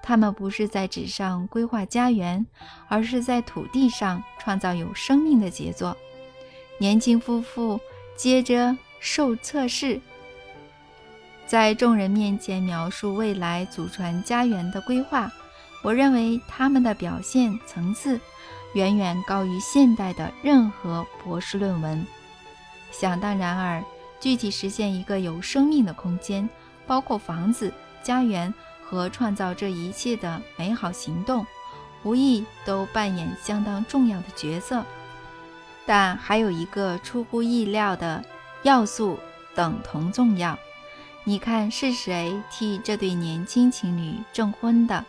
[0.00, 2.44] 他们不是在纸上规划家园，
[2.88, 5.96] 而是在土地上创造有生命的杰作。
[6.78, 7.80] 年轻夫妇
[8.16, 10.00] 接着受测试，
[11.52, 15.30] 在众人面前描述未来祖传家园的规划。
[15.82, 18.18] 我认为他们的表现层次。
[18.72, 22.06] 远远高于现代的任何博士论文。
[22.90, 23.84] 想当然尔，
[24.18, 26.48] 具体实现一个有生命的空间，
[26.86, 27.70] 包括房子、
[28.02, 31.44] 家园和创造这一切的美好行动，
[32.02, 34.82] 无疑都扮演相当重要的角色。
[35.84, 38.24] 但还有一个出乎意料的
[38.62, 39.18] 要素
[39.54, 40.58] 等同重要。
[41.24, 45.04] 你看，是谁替这对年轻情侣证婚的？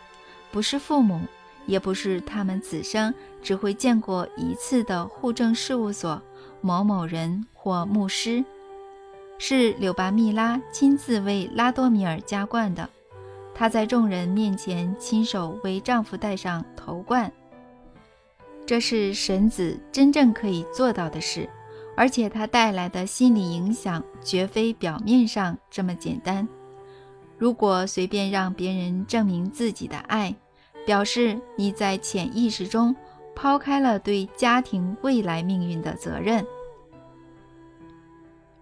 [0.50, 1.20] 不是父母。
[1.66, 6.20] 也不是他们此生只会见过一次的户政事务所
[6.60, 8.44] 某某人或牧师，
[9.38, 12.86] 是柳巴密拉亲自为拉多米尔加冠的。
[13.54, 17.32] 她在众人面前亲手为丈夫戴上头冠，
[18.66, 21.48] 这是神子真正可以做到的事，
[21.96, 26.46] 而且它带来的心理影响绝非表面上这么简单。
[27.38, 30.34] 如果随便让别人证明自己的爱，
[30.86, 32.94] 表示你在潜意识中
[33.34, 36.44] 抛开了对家庭未来命运的责任。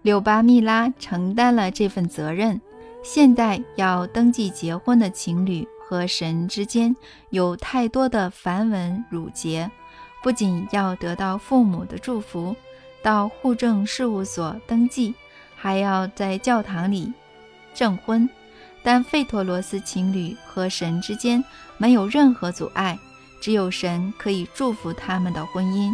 [0.01, 2.59] 柳巴密拉承担了这份责任。
[3.05, 6.95] 现代要登记结婚的情侣和神之间
[7.31, 9.69] 有太多的繁文缛节，
[10.23, 12.55] 不仅要得到父母的祝福，
[13.03, 15.13] 到户政事务所登记，
[15.55, 17.13] 还要在教堂里
[17.75, 18.27] 证婚。
[18.81, 21.41] 但费托罗斯情侣和神之间
[21.77, 22.99] 没有任何阻碍，
[23.39, 25.93] 只有神可以祝福他们的婚姻。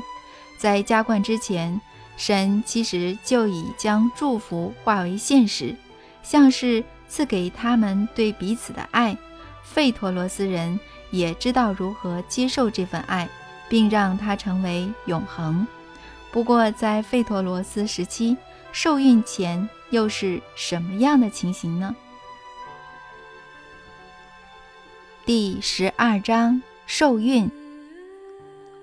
[0.57, 1.79] 在加冠之前，
[2.17, 5.75] 神其实就已将祝福化为现实，
[6.23, 9.15] 像是赐给他们对彼此的爱。
[9.63, 10.79] 费托罗斯人
[11.11, 13.29] 也知道如何接受这份爱，
[13.69, 15.65] 并让它成为永恒。
[16.31, 18.37] 不过，在费托罗斯时期，
[18.71, 21.95] 受孕前又是什么样的情形呢？
[25.25, 27.49] 第十二章受孕。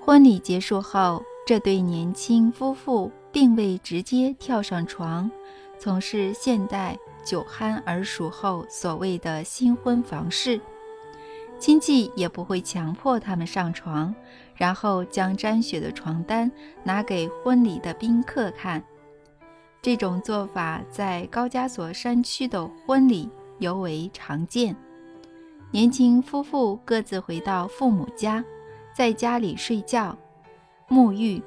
[0.00, 5.30] 婚礼结束后，这对年轻夫妇并未直接跳上床，
[5.78, 10.60] 从事现代酒酣耳熟后所谓的新婚房事。
[11.58, 14.14] 亲戚也不会强迫他们上床，
[14.54, 16.50] 然后将沾血的床单
[16.84, 18.82] 拿给婚礼的宾客看。
[19.80, 24.76] 这种做法在高加索山区的婚礼尤为常见。
[25.70, 28.44] 年轻夫妇各自回到父母家，
[28.94, 30.16] 在家里睡觉、
[30.88, 31.42] 沐浴，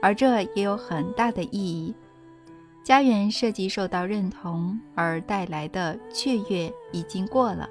[0.00, 1.94] 而这也有很大的意义。
[2.82, 7.68] 家园设计受到认同而带来的雀跃已经过了。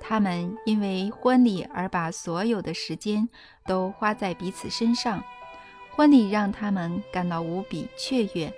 [0.00, 3.28] 他们因为婚礼而把所有的时间
[3.66, 5.22] 都花在彼此身上，
[5.94, 8.52] 婚礼让他们感到无比雀跃，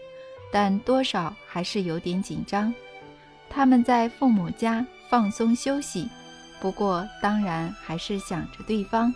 [0.52, 2.72] 但多少还是有点紧张。
[3.50, 6.08] 他们在父母家放松休息。
[6.60, 9.12] 不过，当然还是想着对方。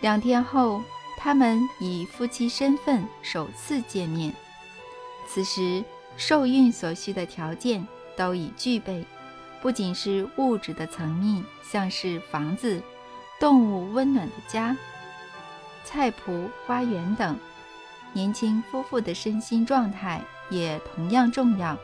[0.00, 0.82] 两天后，
[1.16, 4.30] 他们以夫妻身份首次见面。
[5.26, 5.82] 此时，
[6.18, 7.84] 受孕所需的条件
[8.18, 9.02] 都已具备，
[9.64, 12.82] 不仅是物质的层面，像是房子、
[13.40, 14.76] 动物温暖的家、
[15.84, 17.34] 菜圃、花园等。
[18.12, 21.78] 年轻夫妇的身心状态也同样重要。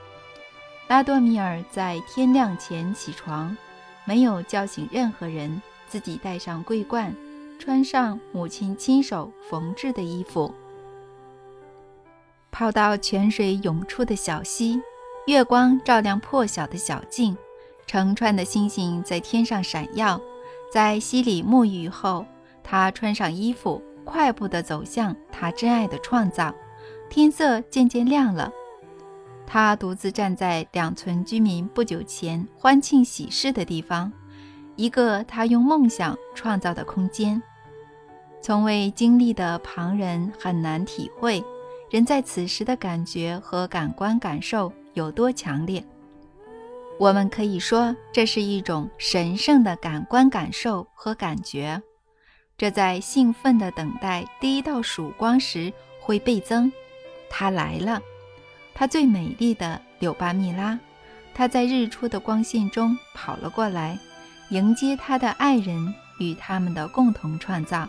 [0.89, 3.57] 拉多米尔在天亮前起床。
[4.05, 7.15] 没有叫醒任何人，自己戴上桂冠，
[7.59, 10.53] 穿上母亲亲手缝制的衣服，
[12.51, 14.83] 跑到泉水涌出的小溪，
[15.27, 17.37] 月光照亮破晓的小径，
[17.91, 20.21] 成串的星星在天上闪耀。
[20.73, 22.25] 在溪里沐浴后，
[22.63, 26.55] 他穿上衣服，快步地走向他真爱的创造。
[27.09, 28.49] 天色渐渐亮了。
[29.45, 34.13] 他独自站在两村居民不久前欢庆喜事的地方，
[34.77, 37.43] 一个他用梦想创造的空间。
[38.41, 41.43] 从未经历的旁人很难体会，
[41.91, 45.85] 人在此时的感觉和感官感受有多强烈。
[47.01, 51.81] 我们可以说，这是一种神圣的感官感受和感觉。
[52.59, 56.71] 这在兴奋地等待第一道曙光时会倍增。
[57.31, 58.03] 它来了，
[58.75, 60.79] 它最美丽的柳巴蜜拉，
[61.33, 63.99] 它在日出的光线中跑了过来，
[64.51, 67.89] 迎接他的爱人与他们的共同创造。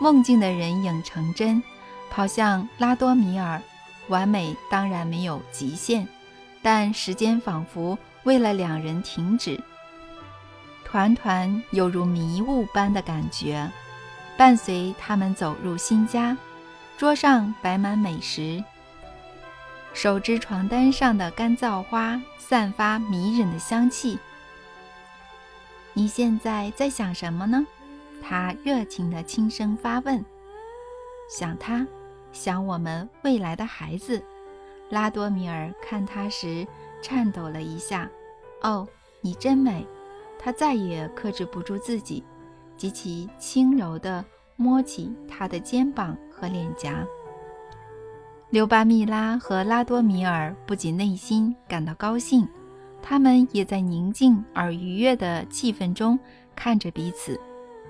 [0.00, 1.62] 梦境的人影成真，
[2.10, 3.62] 跑向拉多米尔。
[4.08, 6.08] 完美当然没有极限。
[6.62, 9.58] 但时间仿佛为了两人停止，
[10.84, 13.70] 团团有如迷雾般的感觉，
[14.36, 16.36] 伴随他们走入新家，
[16.98, 18.62] 桌上摆满美食，
[19.94, 24.18] 手织床单上的干燥花散发迷人的香气。
[25.94, 27.66] 你现在在想什么呢？
[28.22, 30.22] 他热情地轻声发问。
[31.28, 31.86] 想他，
[32.32, 34.22] 想我们未来的孩子。
[34.90, 36.66] 拉多米尔看他时
[37.00, 38.10] 颤抖了一下。
[38.62, 38.86] “哦，
[39.22, 39.86] 你真美！”
[40.38, 42.24] 他再也克制不住自己，
[42.76, 44.24] 极其轻柔地
[44.56, 47.06] 摸起他的肩膀和脸颊。
[48.48, 52.48] 刘巴密拉和拉多米尔不仅内心感到高兴，
[53.02, 56.18] 他们也在宁静而愉悦的气氛中
[56.56, 57.38] 看着彼此。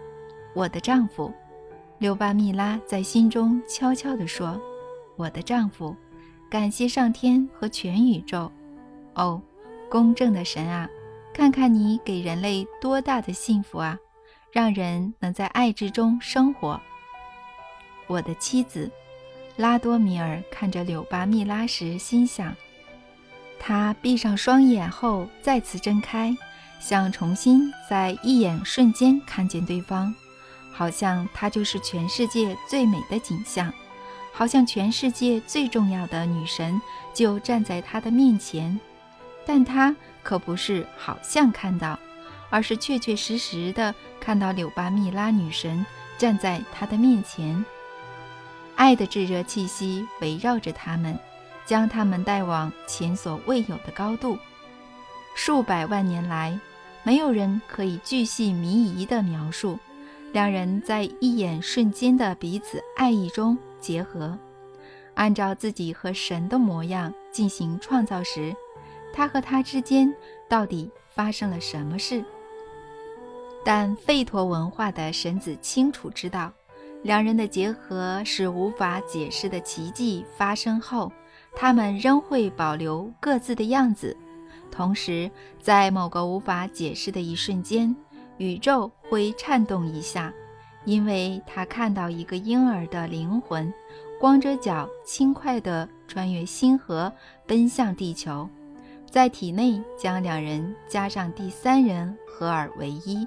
[0.53, 1.33] “我的丈夫。”
[1.99, 4.61] 刘巴密拉在心中悄悄地说
[5.17, 5.95] ，“我的丈夫。”
[6.51, 8.51] 感谢上天和全宇宙，
[9.15, 9.41] 哦，
[9.89, 10.91] 公正的神啊，
[11.33, 13.97] 看看你给人类多大的幸福啊，
[14.51, 16.81] 让人能在爱之中生活。
[18.09, 18.91] 我的妻子，
[19.55, 22.53] 拉多米尔看着柳巴密拉时心想，
[23.61, 26.37] 他闭上双眼后再次睁开，
[26.81, 30.13] 想重新在一眼瞬间看见对方，
[30.73, 33.73] 好像她就是全世界最美的景象。
[34.33, 36.81] 好像全世界最重要的女神
[37.13, 38.79] 就站在他的面前，
[39.47, 41.99] 但他可不是好像看到，
[42.49, 45.85] 而是确确实实的看到柳巴密拉女神
[46.17, 47.65] 站在他的面前。
[48.77, 51.19] 爱的炙热气息围绕着他们，
[51.67, 54.39] 将他们带往前所未有的高度。
[55.35, 56.59] 数百万年来，
[57.03, 59.79] 没有人可以巨细靡遗地描述。
[60.33, 64.39] 两人在一眼瞬间的彼此爱意中结合，
[65.15, 68.55] 按照自己和神的模样进行创造时，
[69.13, 70.15] 他和他之间
[70.49, 72.25] 到底发生了什么事？
[73.65, 76.53] 但吠陀文化的神子清楚知道，
[77.03, 81.13] 两人的结合使无法解释的奇迹发生后，
[81.55, 84.17] 他们仍会保留各自的样子，
[84.71, 87.95] 同时在某个无法解释的一瞬间。
[88.39, 90.33] 宇宙会颤动一下，
[90.85, 93.73] 因为他看到一个婴儿的灵魂，
[94.19, 97.13] 光着脚轻快地穿越星河，
[97.47, 98.49] 奔向地球，
[99.11, 103.27] 在体内将两人加上第三人合而为一。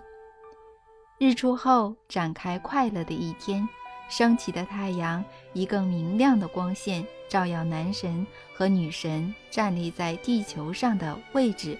[1.20, 3.68] 日出后展开快乐的一天，
[4.10, 5.24] 升起的太阳
[5.54, 8.26] 以更明亮的光线照耀男神
[8.56, 11.78] 和女神站立在地球上的位置，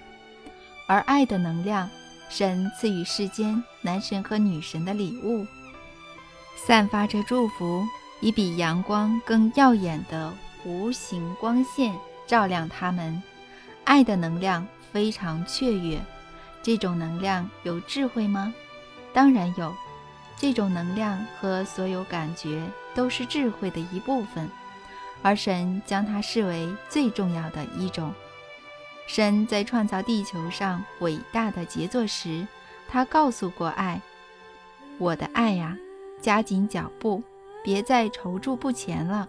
[0.86, 1.90] 而爱的能量。
[2.30, 5.46] 神赐予世间男神和女神的礼物，
[6.66, 7.86] 散发着祝福，
[8.20, 10.32] 以比阳光更耀眼的
[10.64, 11.94] 无形光线
[12.26, 13.22] 照亮他们。
[13.84, 16.00] 爱的能量非常雀跃，
[16.62, 18.54] 这种能量有智慧吗？
[19.12, 19.76] 当然有，
[20.38, 24.48] 这种能量和所有感觉都是智慧的一部分，
[25.20, 28.10] 而神将它视为最重要的一种。
[29.06, 32.46] 神在创造地球上伟大的杰作时，
[32.88, 34.00] 他告诉过爱
[34.96, 35.76] ：“我的爱呀，
[36.24, 37.22] 加紧脚步，
[37.62, 39.28] 别再踌躇不前了，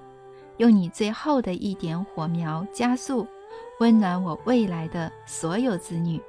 [0.55, 3.27] 用你最后的一点火苗加速，
[3.81, 6.21] 温暖我未来的所有子女。”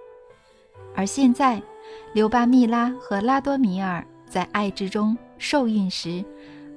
[0.93, 1.63] 而现在，
[2.13, 6.25] 刘巴密拉和拉多米尔在爱之中受孕时，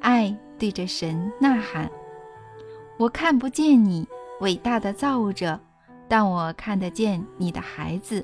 [0.01, 1.89] 爱对着神呐喊
[2.99, 4.07] ：“我看不见你，
[4.41, 5.59] 伟大的造物者。”
[6.07, 8.23] 但我看得见你的孩子，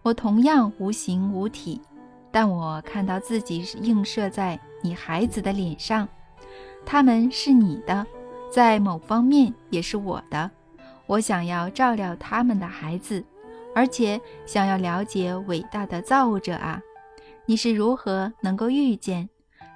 [0.00, 1.82] 我同样无形无体，
[2.30, 6.06] 但我看到自己映射在你孩子的脸上，
[6.84, 8.06] 他们是你的，
[8.52, 10.50] 在某方面也是我的。
[11.06, 13.24] 我想要照料他们的孩子，
[13.74, 16.80] 而且想要了解伟大的造物者啊，
[17.46, 19.28] 你是如何能够遇见？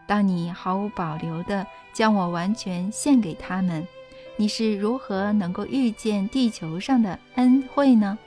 [0.07, 3.87] 当你毫无保留地将我完全献给他们。
[4.37, 8.19] 你是如何能够遇见地球上的恩惠呢？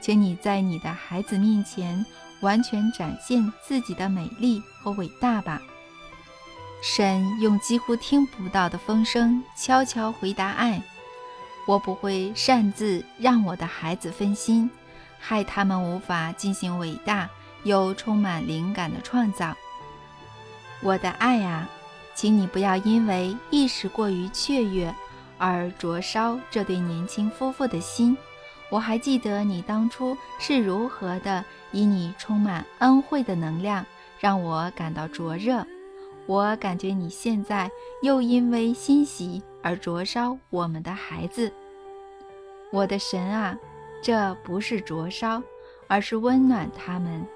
[0.00, 2.04] 请你在你的孩子面前
[2.40, 5.60] 完全展现自己的美丽和伟大吧。
[6.82, 10.82] 神用几乎听不到的风声悄悄回答爱
[11.66, 14.70] ：“我不会擅自让我的孩子分心，
[15.18, 17.28] 害他们无法进行伟大
[17.64, 19.54] 又充满灵感的创造。
[20.80, 21.68] 我的爱啊，
[22.14, 24.94] 请你不要因为一时过于雀跃
[25.36, 28.16] 而灼烧这对年轻夫妇的心。
[28.70, 33.84] 我还记得你当初是如何的以你充满恩惠的能量
[34.18, 35.66] 让我感到灼热。”
[36.30, 37.68] 我感觉你现在
[38.02, 41.52] 又因为欣喜而灼烧我们的孩子，
[42.70, 43.58] 我的神啊，
[44.00, 45.42] 这不是灼烧，
[45.88, 47.26] 而是温暖他们。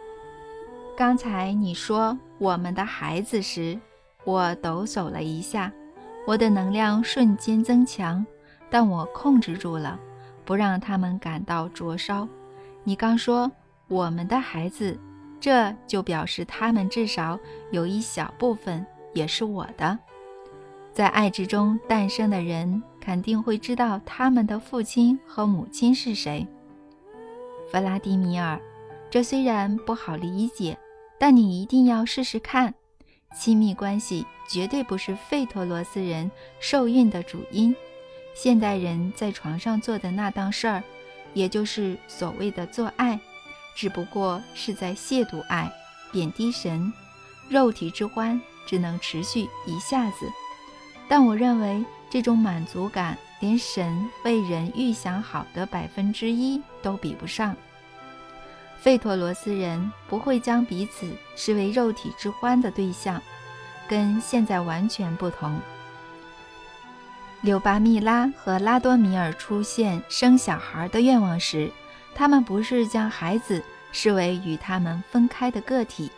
[0.96, 3.76] 刚才你说我们的孩子时，
[4.22, 5.72] 我抖擞了一下，
[6.24, 8.24] 我的能量瞬间增强，
[8.70, 9.98] 但我控制住了，
[10.44, 12.28] 不让他们感到灼烧。
[12.84, 13.50] 你刚说
[13.88, 14.96] 我们的孩子。
[15.44, 17.38] 这就表示他们至少
[17.70, 19.98] 有一小部分也是我的。
[20.90, 26.46] 在爱之中诞生的人肯定会知道他们的父亲和母亲是谁。
[27.70, 28.58] 弗拉迪米尔，
[29.10, 30.78] 这虽然不好理解，
[31.18, 32.72] 但你一定要试试看。
[33.36, 37.76] 亲密关系绝对不是费托罗斯人受孕的主因。
[38.32, 40.82] 现代人在床上做的那档事儿，
[41.34, 43.20] 也就是所谓的做爱。
[43.74, 45.70] 只不过是在亵渎爱，
[46.12, 46.92] 贬低神，
[47.48, 50.30] 肉体之欢只能持续一下子。
[51.08, 57.54] 但我认为这种满足感，连神为人预想好的百分之一都比不上。
[58.78, 63.20] 费托罗斯人不会将彼此视为肉体之欢的对象，
[63.88, 65.58] 跟现在完全不同。
[67.40, 71.70] 柳巴密拉和拉多米尔出现生小孩的愿望时。
[72.14, 73.60] 他们不是将孩子
[73.90, 76.10] 视为与他们分开的个体，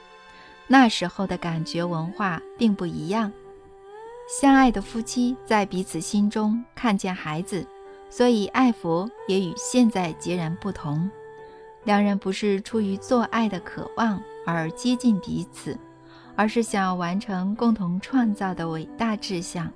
[0.66, 3.32] 那时候的感觉文化并不一样。
[4.40, 7.66] 相爱的夫妻在彼此心中看见孩子，
[8.11, 11.11] 所以爱佛也与现在截然不同。
[11.84, 15.78] 两人不是出于做爱的渴望而接近彼此，
[16.34, 19.72] 而是想完成共同创造的伟大志向。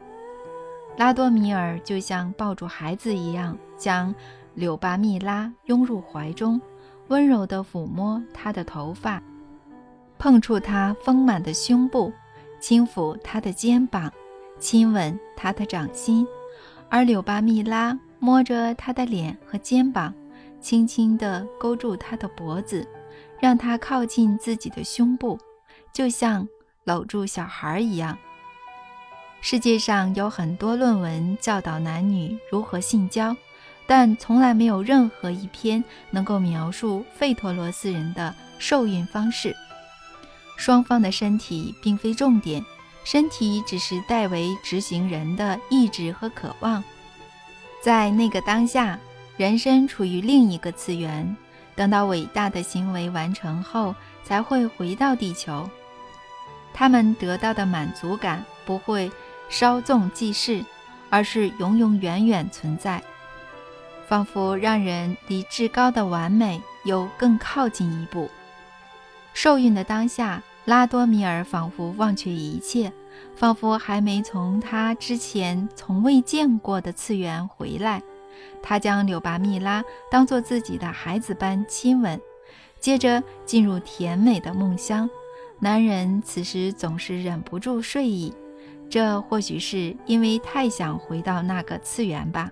[0.96, 4.14] 拉多米尔就像抱住孩子一样，将。
[4.60, 6.60] 柳巴密拉拥入怀中，
[7.08, 9.22] 温柔地抚摸她的头发，
[10.18, 12.12] 碰触她丰满的胸部，
[12.60, 14.12] 轻抚她的肩膀，
[14.58, 16.26] 亲吻她的掌心，
[16.90, 20.12] 而柳巴密拉摸着她的脸和肩膀，
[20.60, 22.86] 轻轻地勾住她的脖子，
[23.40, 25.38] 让她靠近自己的胸部，
[25.90, 26.46] 就像
[26.84, 28.14] 搂住小孩一样。
[29.40, 33.34] 世界上有很多论文教导男女如何性交。
[33.90, 39.52] 但从来没有任何一篇能够描述费托罗斯人的受孕方式。
[40.56, 42.64] 双方的身体并非重点，
[43.02, 46.84] 身体只是代为执行人的意志和渴望。
[47.82, 48.96] 在那个当下，
[49.36, 51.36] 人身处于另一个次元，
[51.74, 55.68] 等到伟大的行为完成后，才会回到地球。
[56.72, 59.10] 他们得到的满足感不会
[59.48, 60.64] 稍纵即逝，
[61.08, 63.02] 而是永永远远存在。
[64.10, 68.28] 仿佛让人离至高的完美又更靠近一步。
[69.32, 72.92] 受孕的当下，拉多米尔仿佛忘却一切，
[73.36, 78.02] 仿佛还没从他之前从未见过的次元回来。
[78.60, 82.20] 他将柳巴密拉当作自己的孩子般亲吻，
[82.80, 85.08] 接着进入甜美的梦乡。
[85.60, 88.34] 男人此时总是忍不住睡意，
[88.90, 92.50] 这或许是因为太想回到那个次元吧。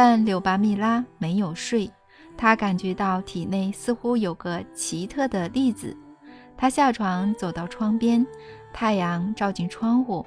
[0.00, 1.90] 但柳巴密拉没有睡，
[2.36, 5.96] 她感觉到体内似乎有个奇特的粒子。
[6.56, 8.24] 她下床走到窗边，
[8.72, 10.24] 太阳照进窗户，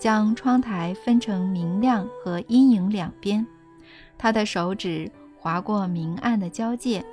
[0.00, 3.46] 将窗台分成明亮和阴影两边。
[4.18, 5.08] 她的手指
[5.38, 7.04] 划过明暗的交界，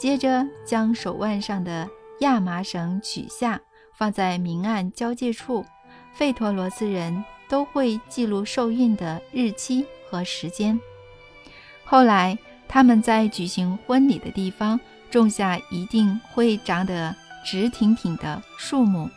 [0.00, 1.88] 接着将手腕上的
[2.22, 3.60] 亚麻绳取下，
[3.94, 5.64] 放在明暗交界处。
[6.12, 10.76] 费托罗斯人都会记录受孕的日期和时间。
[11.88, 14.78] 后来，他们在举行婚礼的地方
[15.08, 17.14] 种下一定会长得
[17.44, 19.08] 直挺挺的树木，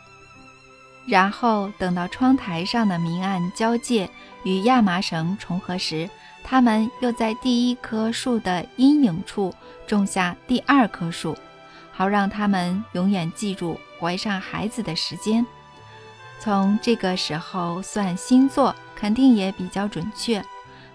[1.04, 4.08] 然后等到窗台上的明暗交界
[4.44, 6.08] 与亚麻绳重合时，
[6.44, 9.52] 他们又在第一棵树的阴影处
[9.84, 11.36] 种下第二棵树，
[11.90, 15.44] 好让他们永远记住怀上孩子的时间。
[16.38, 20.40] 从这个时候算星座，肯定也比较准确。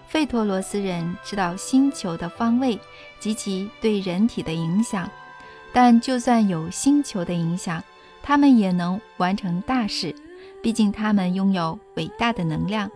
[0.08, 2.78] 费托罗斯人知道星球的方位
[3.18, 5.10] 及其对人体的影响，
[5.72, 7.82] 但就算有星球的影响，
[8.22, 10.14] 他们也能完成大事。
[10.62, 12.90] 毕竟他们拥有伟大的能量。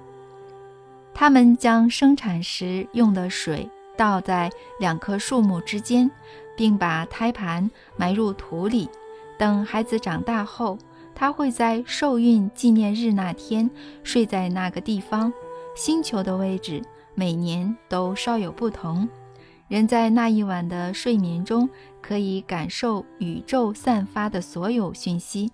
[1.15, 6.11] 他们将生产时用的水倒在两棵树木之间，
[6.57, 8.89] 并把胎盘埋入土里。
[9.39, 10.79] 等孩子长大后，
[11.15, 13.71] 他会在受孕纪念日那天
[14.03, 15.33] 睡在那个地方。
[15.77, 16.83] 星球的位置
[17.21, 19.07] 每年都稍有不同。
[19.69, 21.69] 人在那一晚的睡眠中，
[22.01, 25.53] 可以感受宇宙散发的所有讯息，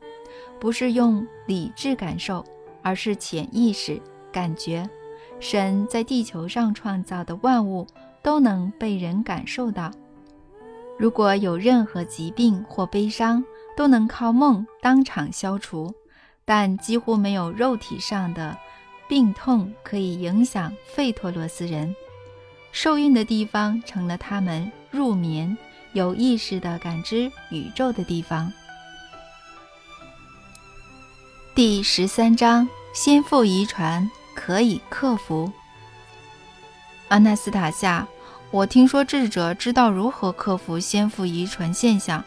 [0.61, 2.45] 不是用理智感受，
[2.83, 4.01] 而是潜意识
[4.31, 4.89] 感觉。
[5.41, 7.85] 神在地球上创造的万物
[8.23, 9.91] 都能被人感受到。
[10.97, 13.45] 如果有任何疾病或悲伤，
[13.77, 15.93] 都能靠梦当场消除，
[16.45, 18.57] 但几乎没有肉体上的
[19.09, 21.95] 病痛可以影响费托罗斯人。
[22.73, 25.57] 受孕的地方成了他们入眠、
[25.93, 28.53] 有意识的感知宇宙的地方。
[31.55, 34.09] 第十三章：先父遗传。
[34.39, 35.51] 可以克服。
[37.09, 38.07] 阿纳斯塔夏，
[38.51, 42.23] 我听说智者知道如何克服先父遗传现象，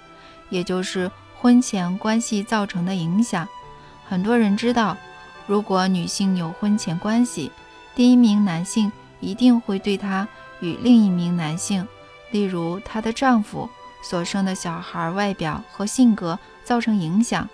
[0.49, 3.47] 也就是婚前关系造成的影响。
[4.07, 4.97] 很多人知道，
[5.49, 7.51] 如果女性有婚前关系，
[7.95, 10.27] 第一名男性一定会对她
[10.59, 11.87] 与另一名男性，
[12.29, 13.67] 例如她的丈夫
[14.03, 17.49] 所生的小孩外表和性格造成影响。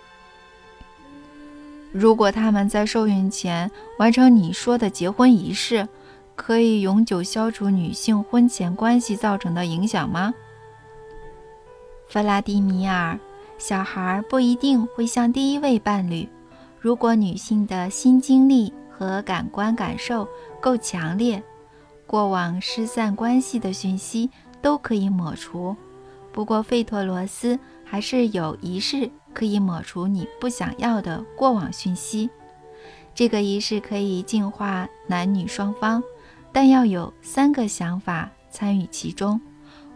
[1.93, 5.87] 如果他们在受孕前完成你说的结婚仪式，
[6.35, 10.33] 可以永久消除女性婚前关系造成的影响吗？
[12.09, 13.17] 弗拉迪米尔，
[13.57, 16.27] 小孩不一定会像第一位伴侣。
[16.85, 20.27] 如果女性的新经历和感官感受
[20.61, 21.41] 够强烈，
[22.05, 24.29] 过往失散关系的讯息
[24.61, 25.75] 都可以抹除。
[26.31, 29.09] 不过费托罗斯还是有仪式。
[29.33, 32.29] 可以抹除你不想要的过往讯息。
[33.15, 36.03] 这个仪式可以净化男女双方，
[36.53, 39.41] 但要有三个想法参与其中。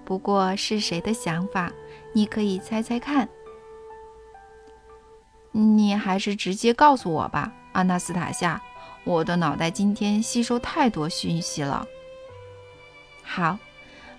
[0.04, 1.72] 不过是谁的想法？
[2.14, 3.30] 你可以猜猜看。
[5.60, 8.62] 你还是直接告诉我吧，阿纳斯塔夏。
[9.04, 11.86] 我的脑袋今天吸收太多讯息了。
[13.24, 13.58] 好，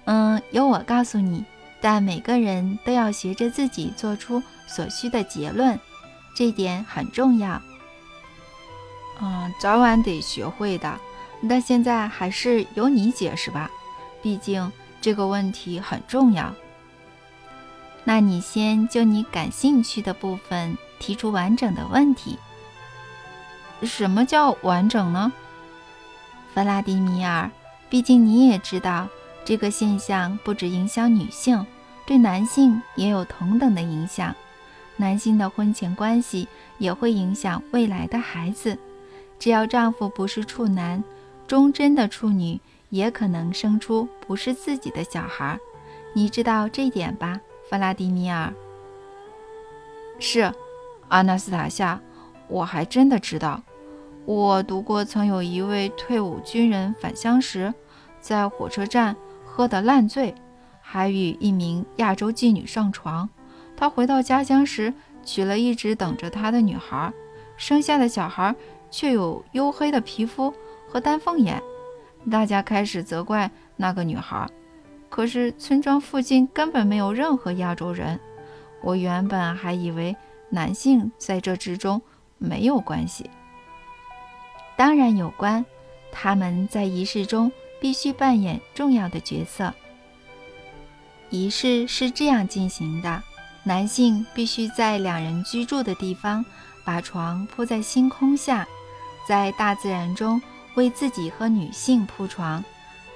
[0.05, 1.45] 嗯，由我告诉你。
[1.82, 5.80] 但每个人都要学着自己做出所需的结论，
[6.34, 7.62] 这点很重要。
[9.22, 11.01] 嗯，早晚得学会的。
[11.49, 13.70] 但现在还是由你解释吧，
[14.20, 14.70] 毕竟
[15.01, 16.55] 这个问题很重要。
[18.05, 22.39] 那你先就你感兴趣的部分提出完整的问题。
[23.83, 25.33] 什么叫完整呢？
[26.55, 27.51] 弗拉迪米尔，
[27.89, 29.09] 毕竟你也知道。
[29.43, 31.67] 这个现象不只影响女性，
[32.07, 34.33] 对男性也有同等的影响。
[34.97, 36.47] 男性的婚前关系
[36.77, 38.79] 也会影响未来的孩子。
[39.39, 41.03] 只要丈夫不是处男，
[41.49, 45.59] 忠贞的处女也可能生出不是自己的小孩。
[46.13, 48.53] 你知道这点吧，弗拉迪米尔？
[50.19, 50.53] 是，
[51.11, 52.01] 阿纳斯塔夏，
[52.49, 53.63] 我还真的知道。
[54.25, 57.73] 我读过，曾有一位退伍军人返乡时，
[58.21, 59.15] 在火车站。
[59.53, 60.33] 喝得烂醉，
[60.81, 63.29] 还与一名亚洲妓女上床。
[63.77, 64.95] 他回到家乡时，
[65.25, 67.13] 娶了一直等着他的女孩，
[67.57, 68.55] 生下的小孩
[68.93, 70.55] 却有黝黑的皮肤
[70.89, 71.61] 和丹凤眼。
[72.31, 74.49] 大家开始责怪那个女孩，
[75.11, 78.19] 可是村庄附近根本没有任何亚洲人。
[78.81, 80.17] 我原本还以为
[80.51, 82.03] 男性在这之中
[82.39, 83.31] 没有关系，
[84.77, 85.65] 当然有关，
[86.13, 87.51] 他们在仪式中。
[87.81, 89.73] 必须扮演重要的角色。
[91.31, 93.23] 仪式是这样进行的：
[93.63, 96.45] 男性必须在两人居住的地方
[96.85, 98.69] 把床铺在星空下，
[99.27, 100.43] 在大自然中
[100.75, 102.63] 为自己和女性铺床。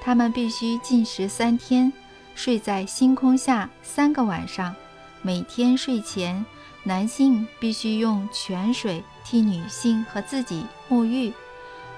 [0.00, 1.92] 他们必须禁食三天，
[2.34, 4.74] 睡在星空下三个晚上。
[5.20, 6.42] 每天睡前，
[6.84, 11.32] 男性必须用泉水替女性和自己沐浴，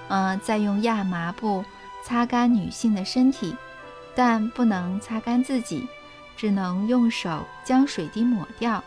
[0.07, 1.63] 嗯，再用亚麻布。
[2.03, 3.53] 擦干女性的身体，
[4.15, 5.85] 但不能擦干自己，
[6.37, 8.81] 只能用手将水滴抹掉。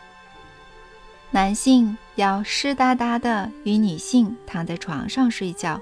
[1.29, 5.79] 男性要湿哒哒的与女性躺在床上睡觉，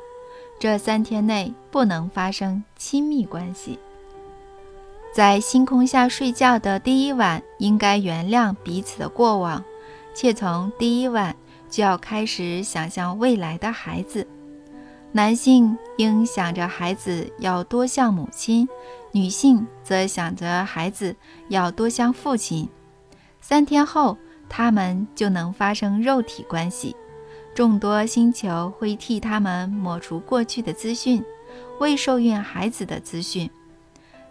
[0.60, 3.80] 这三天内不能发生亲密关系。
[5.16, 9.64] 在星空下睡觉的第一晚，应该原谅彼此的过往，
[10.22, 11.34] 且从第一晚
[11.70, 14.28] 就要开始想象未来的孩子。
[15.14, 18.68] 男性应想着孩子要多像母亲，
[19.14, 21.16] 女性则想着孩子
[21.48, 22.68] 要多像父亲。
[23.40, 24.18] 三天后，
[24.50, 26.94] 他们就能发生肉体关系。
[27.56, 31.24] 众多星球会替他们抹除过去的资讯，
[31.80, 33.50] 未受孕孩子的资讯。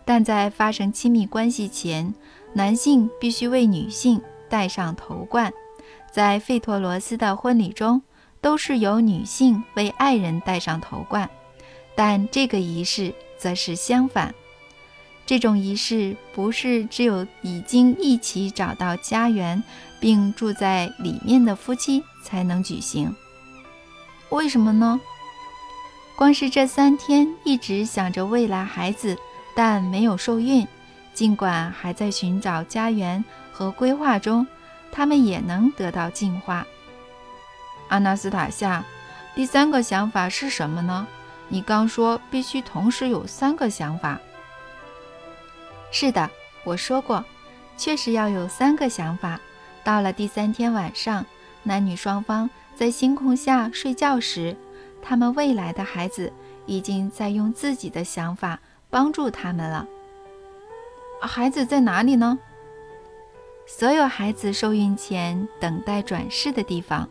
[0.04, 2.12] 但在发生亲密关系前，
[2.52, 4.20] 男性必须为女性
[4.50, 5.50] 戴上头冠。
[6.12, 8.02] 在费托罗斯的婚礼中，
[8.40, 11.28] 都是由女性为爱人戴上头冠，
[11.94, 14.34] 但这个仪式则是相反。
[15.26, 19.62] 这种仪式不是只有已经一起找到家园
[20.00, 23.14] 并住在里面的夫妻才能举行。
[24.30, 24.98] 为什么呢？
[26.16, 29.16] 光是这三天一直想着未来孩子，
[29.54, 30.66] 但没有受孕，
[31.12, 34.46] 尽管还在寻找家园和规划中，
[34.98, 36.66] 他们也能得到进化。
[37.86, 38.84] 阿纳斯塔夏，
[39.32, 41.06] 第三个想法是什么呢？
[41.46, 44.18] 你刚说必须同时有三个想法。
[45.92, 46.28] 是的，
[46.64, 47.24] 我说过，
[47.76, 49.38] 确实要有三个想法。
[49.84, 51.24] 到了第三天晚上，
[51.62, 54.56] 男女双方在星空下睡觉时，
[55.00, 56.32] 他们未来的孩子
[56.66, 58.58] 已经在用自己的想法
[58.90, 59.86] 帮助他们了。
[61.22, 62.36] 孩子在哪里呢？
[63.70, 67.06] 所有孩子受孕前等待转世的地方。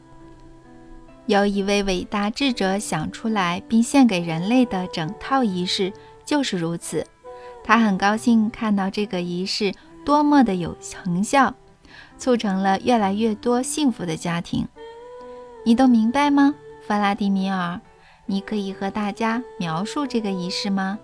[1.27, 5.93] 有一位伟大智者想出来并献给人类的整套仪式
[6.25, 7.05] 就是如此。
[7.63, 9.71] 他很高兴看到这个仪式
[10.03, 11.53] 多么的有成效，
[12.17, 14.67] 促成了越来越多幸福的家庭。
[15.63, 16.55] 你都明白吗，
[16.87, 17.79] 弗拉迪米尔？
[18.25, 20.97] 你可以和大家描述这个仪式吗？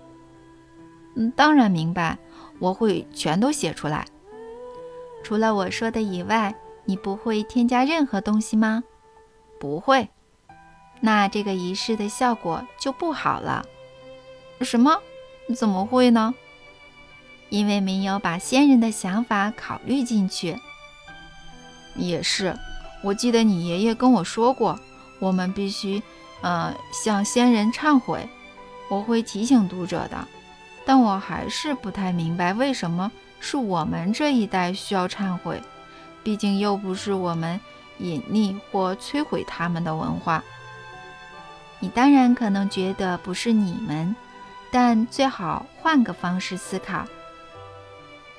[1.14, 2.18] 嗯，当然明白，
[2.58, 4.04] 我会全都写出来。
[5.24, 6.54] 除了我说的以外，
[6.84, 8.84] 你不会添加任何东西吗？
[9.58, 10.10] 不会。
[11.00, 13.64] 那这个仪式的效果就不好了。
[14.60, 15.00] 什么？
[15.56, 16.34] 怎么会呢？
[17.48, 20.58] 因为没有把先人的想法考虑进去。
[21.96, 22.54] 也是，
[23.02, 24.78] 我记得你爷爷跟我说过，
[25.20, 26.02] 我们必须，
[26.42, 28.28] 呃，向先人忏悔。
[28.90, 30.28] 我会提醒读者的，
[30.84, 33.10] 但我还是不太明白为什么
[33.46, 35.62] 是我们这一代需要忏悔，
[36.22, 37.60] 毕竟又不是我们
[37.98, 40.42] 隐匿或摧毁他们的文化。
[41.78, 44.16] 你当然可能觉得不是你们，
[44.72, 47.04] 但最好换个方式思考。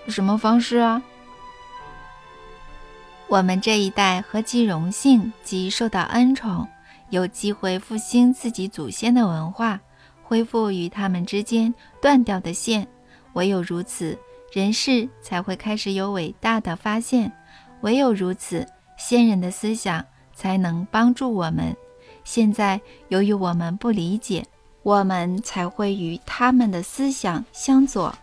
[0.08, 1.00] 什么方式啊？
[3.28, 6.68] 我们这一代何其荣幸，及受到恩宠，
[7.12, 9.80] 有机会复兴自己祖先的文化，
[10.24, 12.88] 恢复与他们之间断掉的线。
[13.34, 14.18] 唯有如此，
[14.56, 17.30] 人世才会开始有伟大的发现。
[17.82, 18.66] 唯有如此，
[18.98, 21.76] 先人的思想才能帮助我们。
[22.24, 22.80] 现在，
[23.10, 24.46] 由于我们不理解，
[24.82, 28.16] 我们才会与他们的思想相左。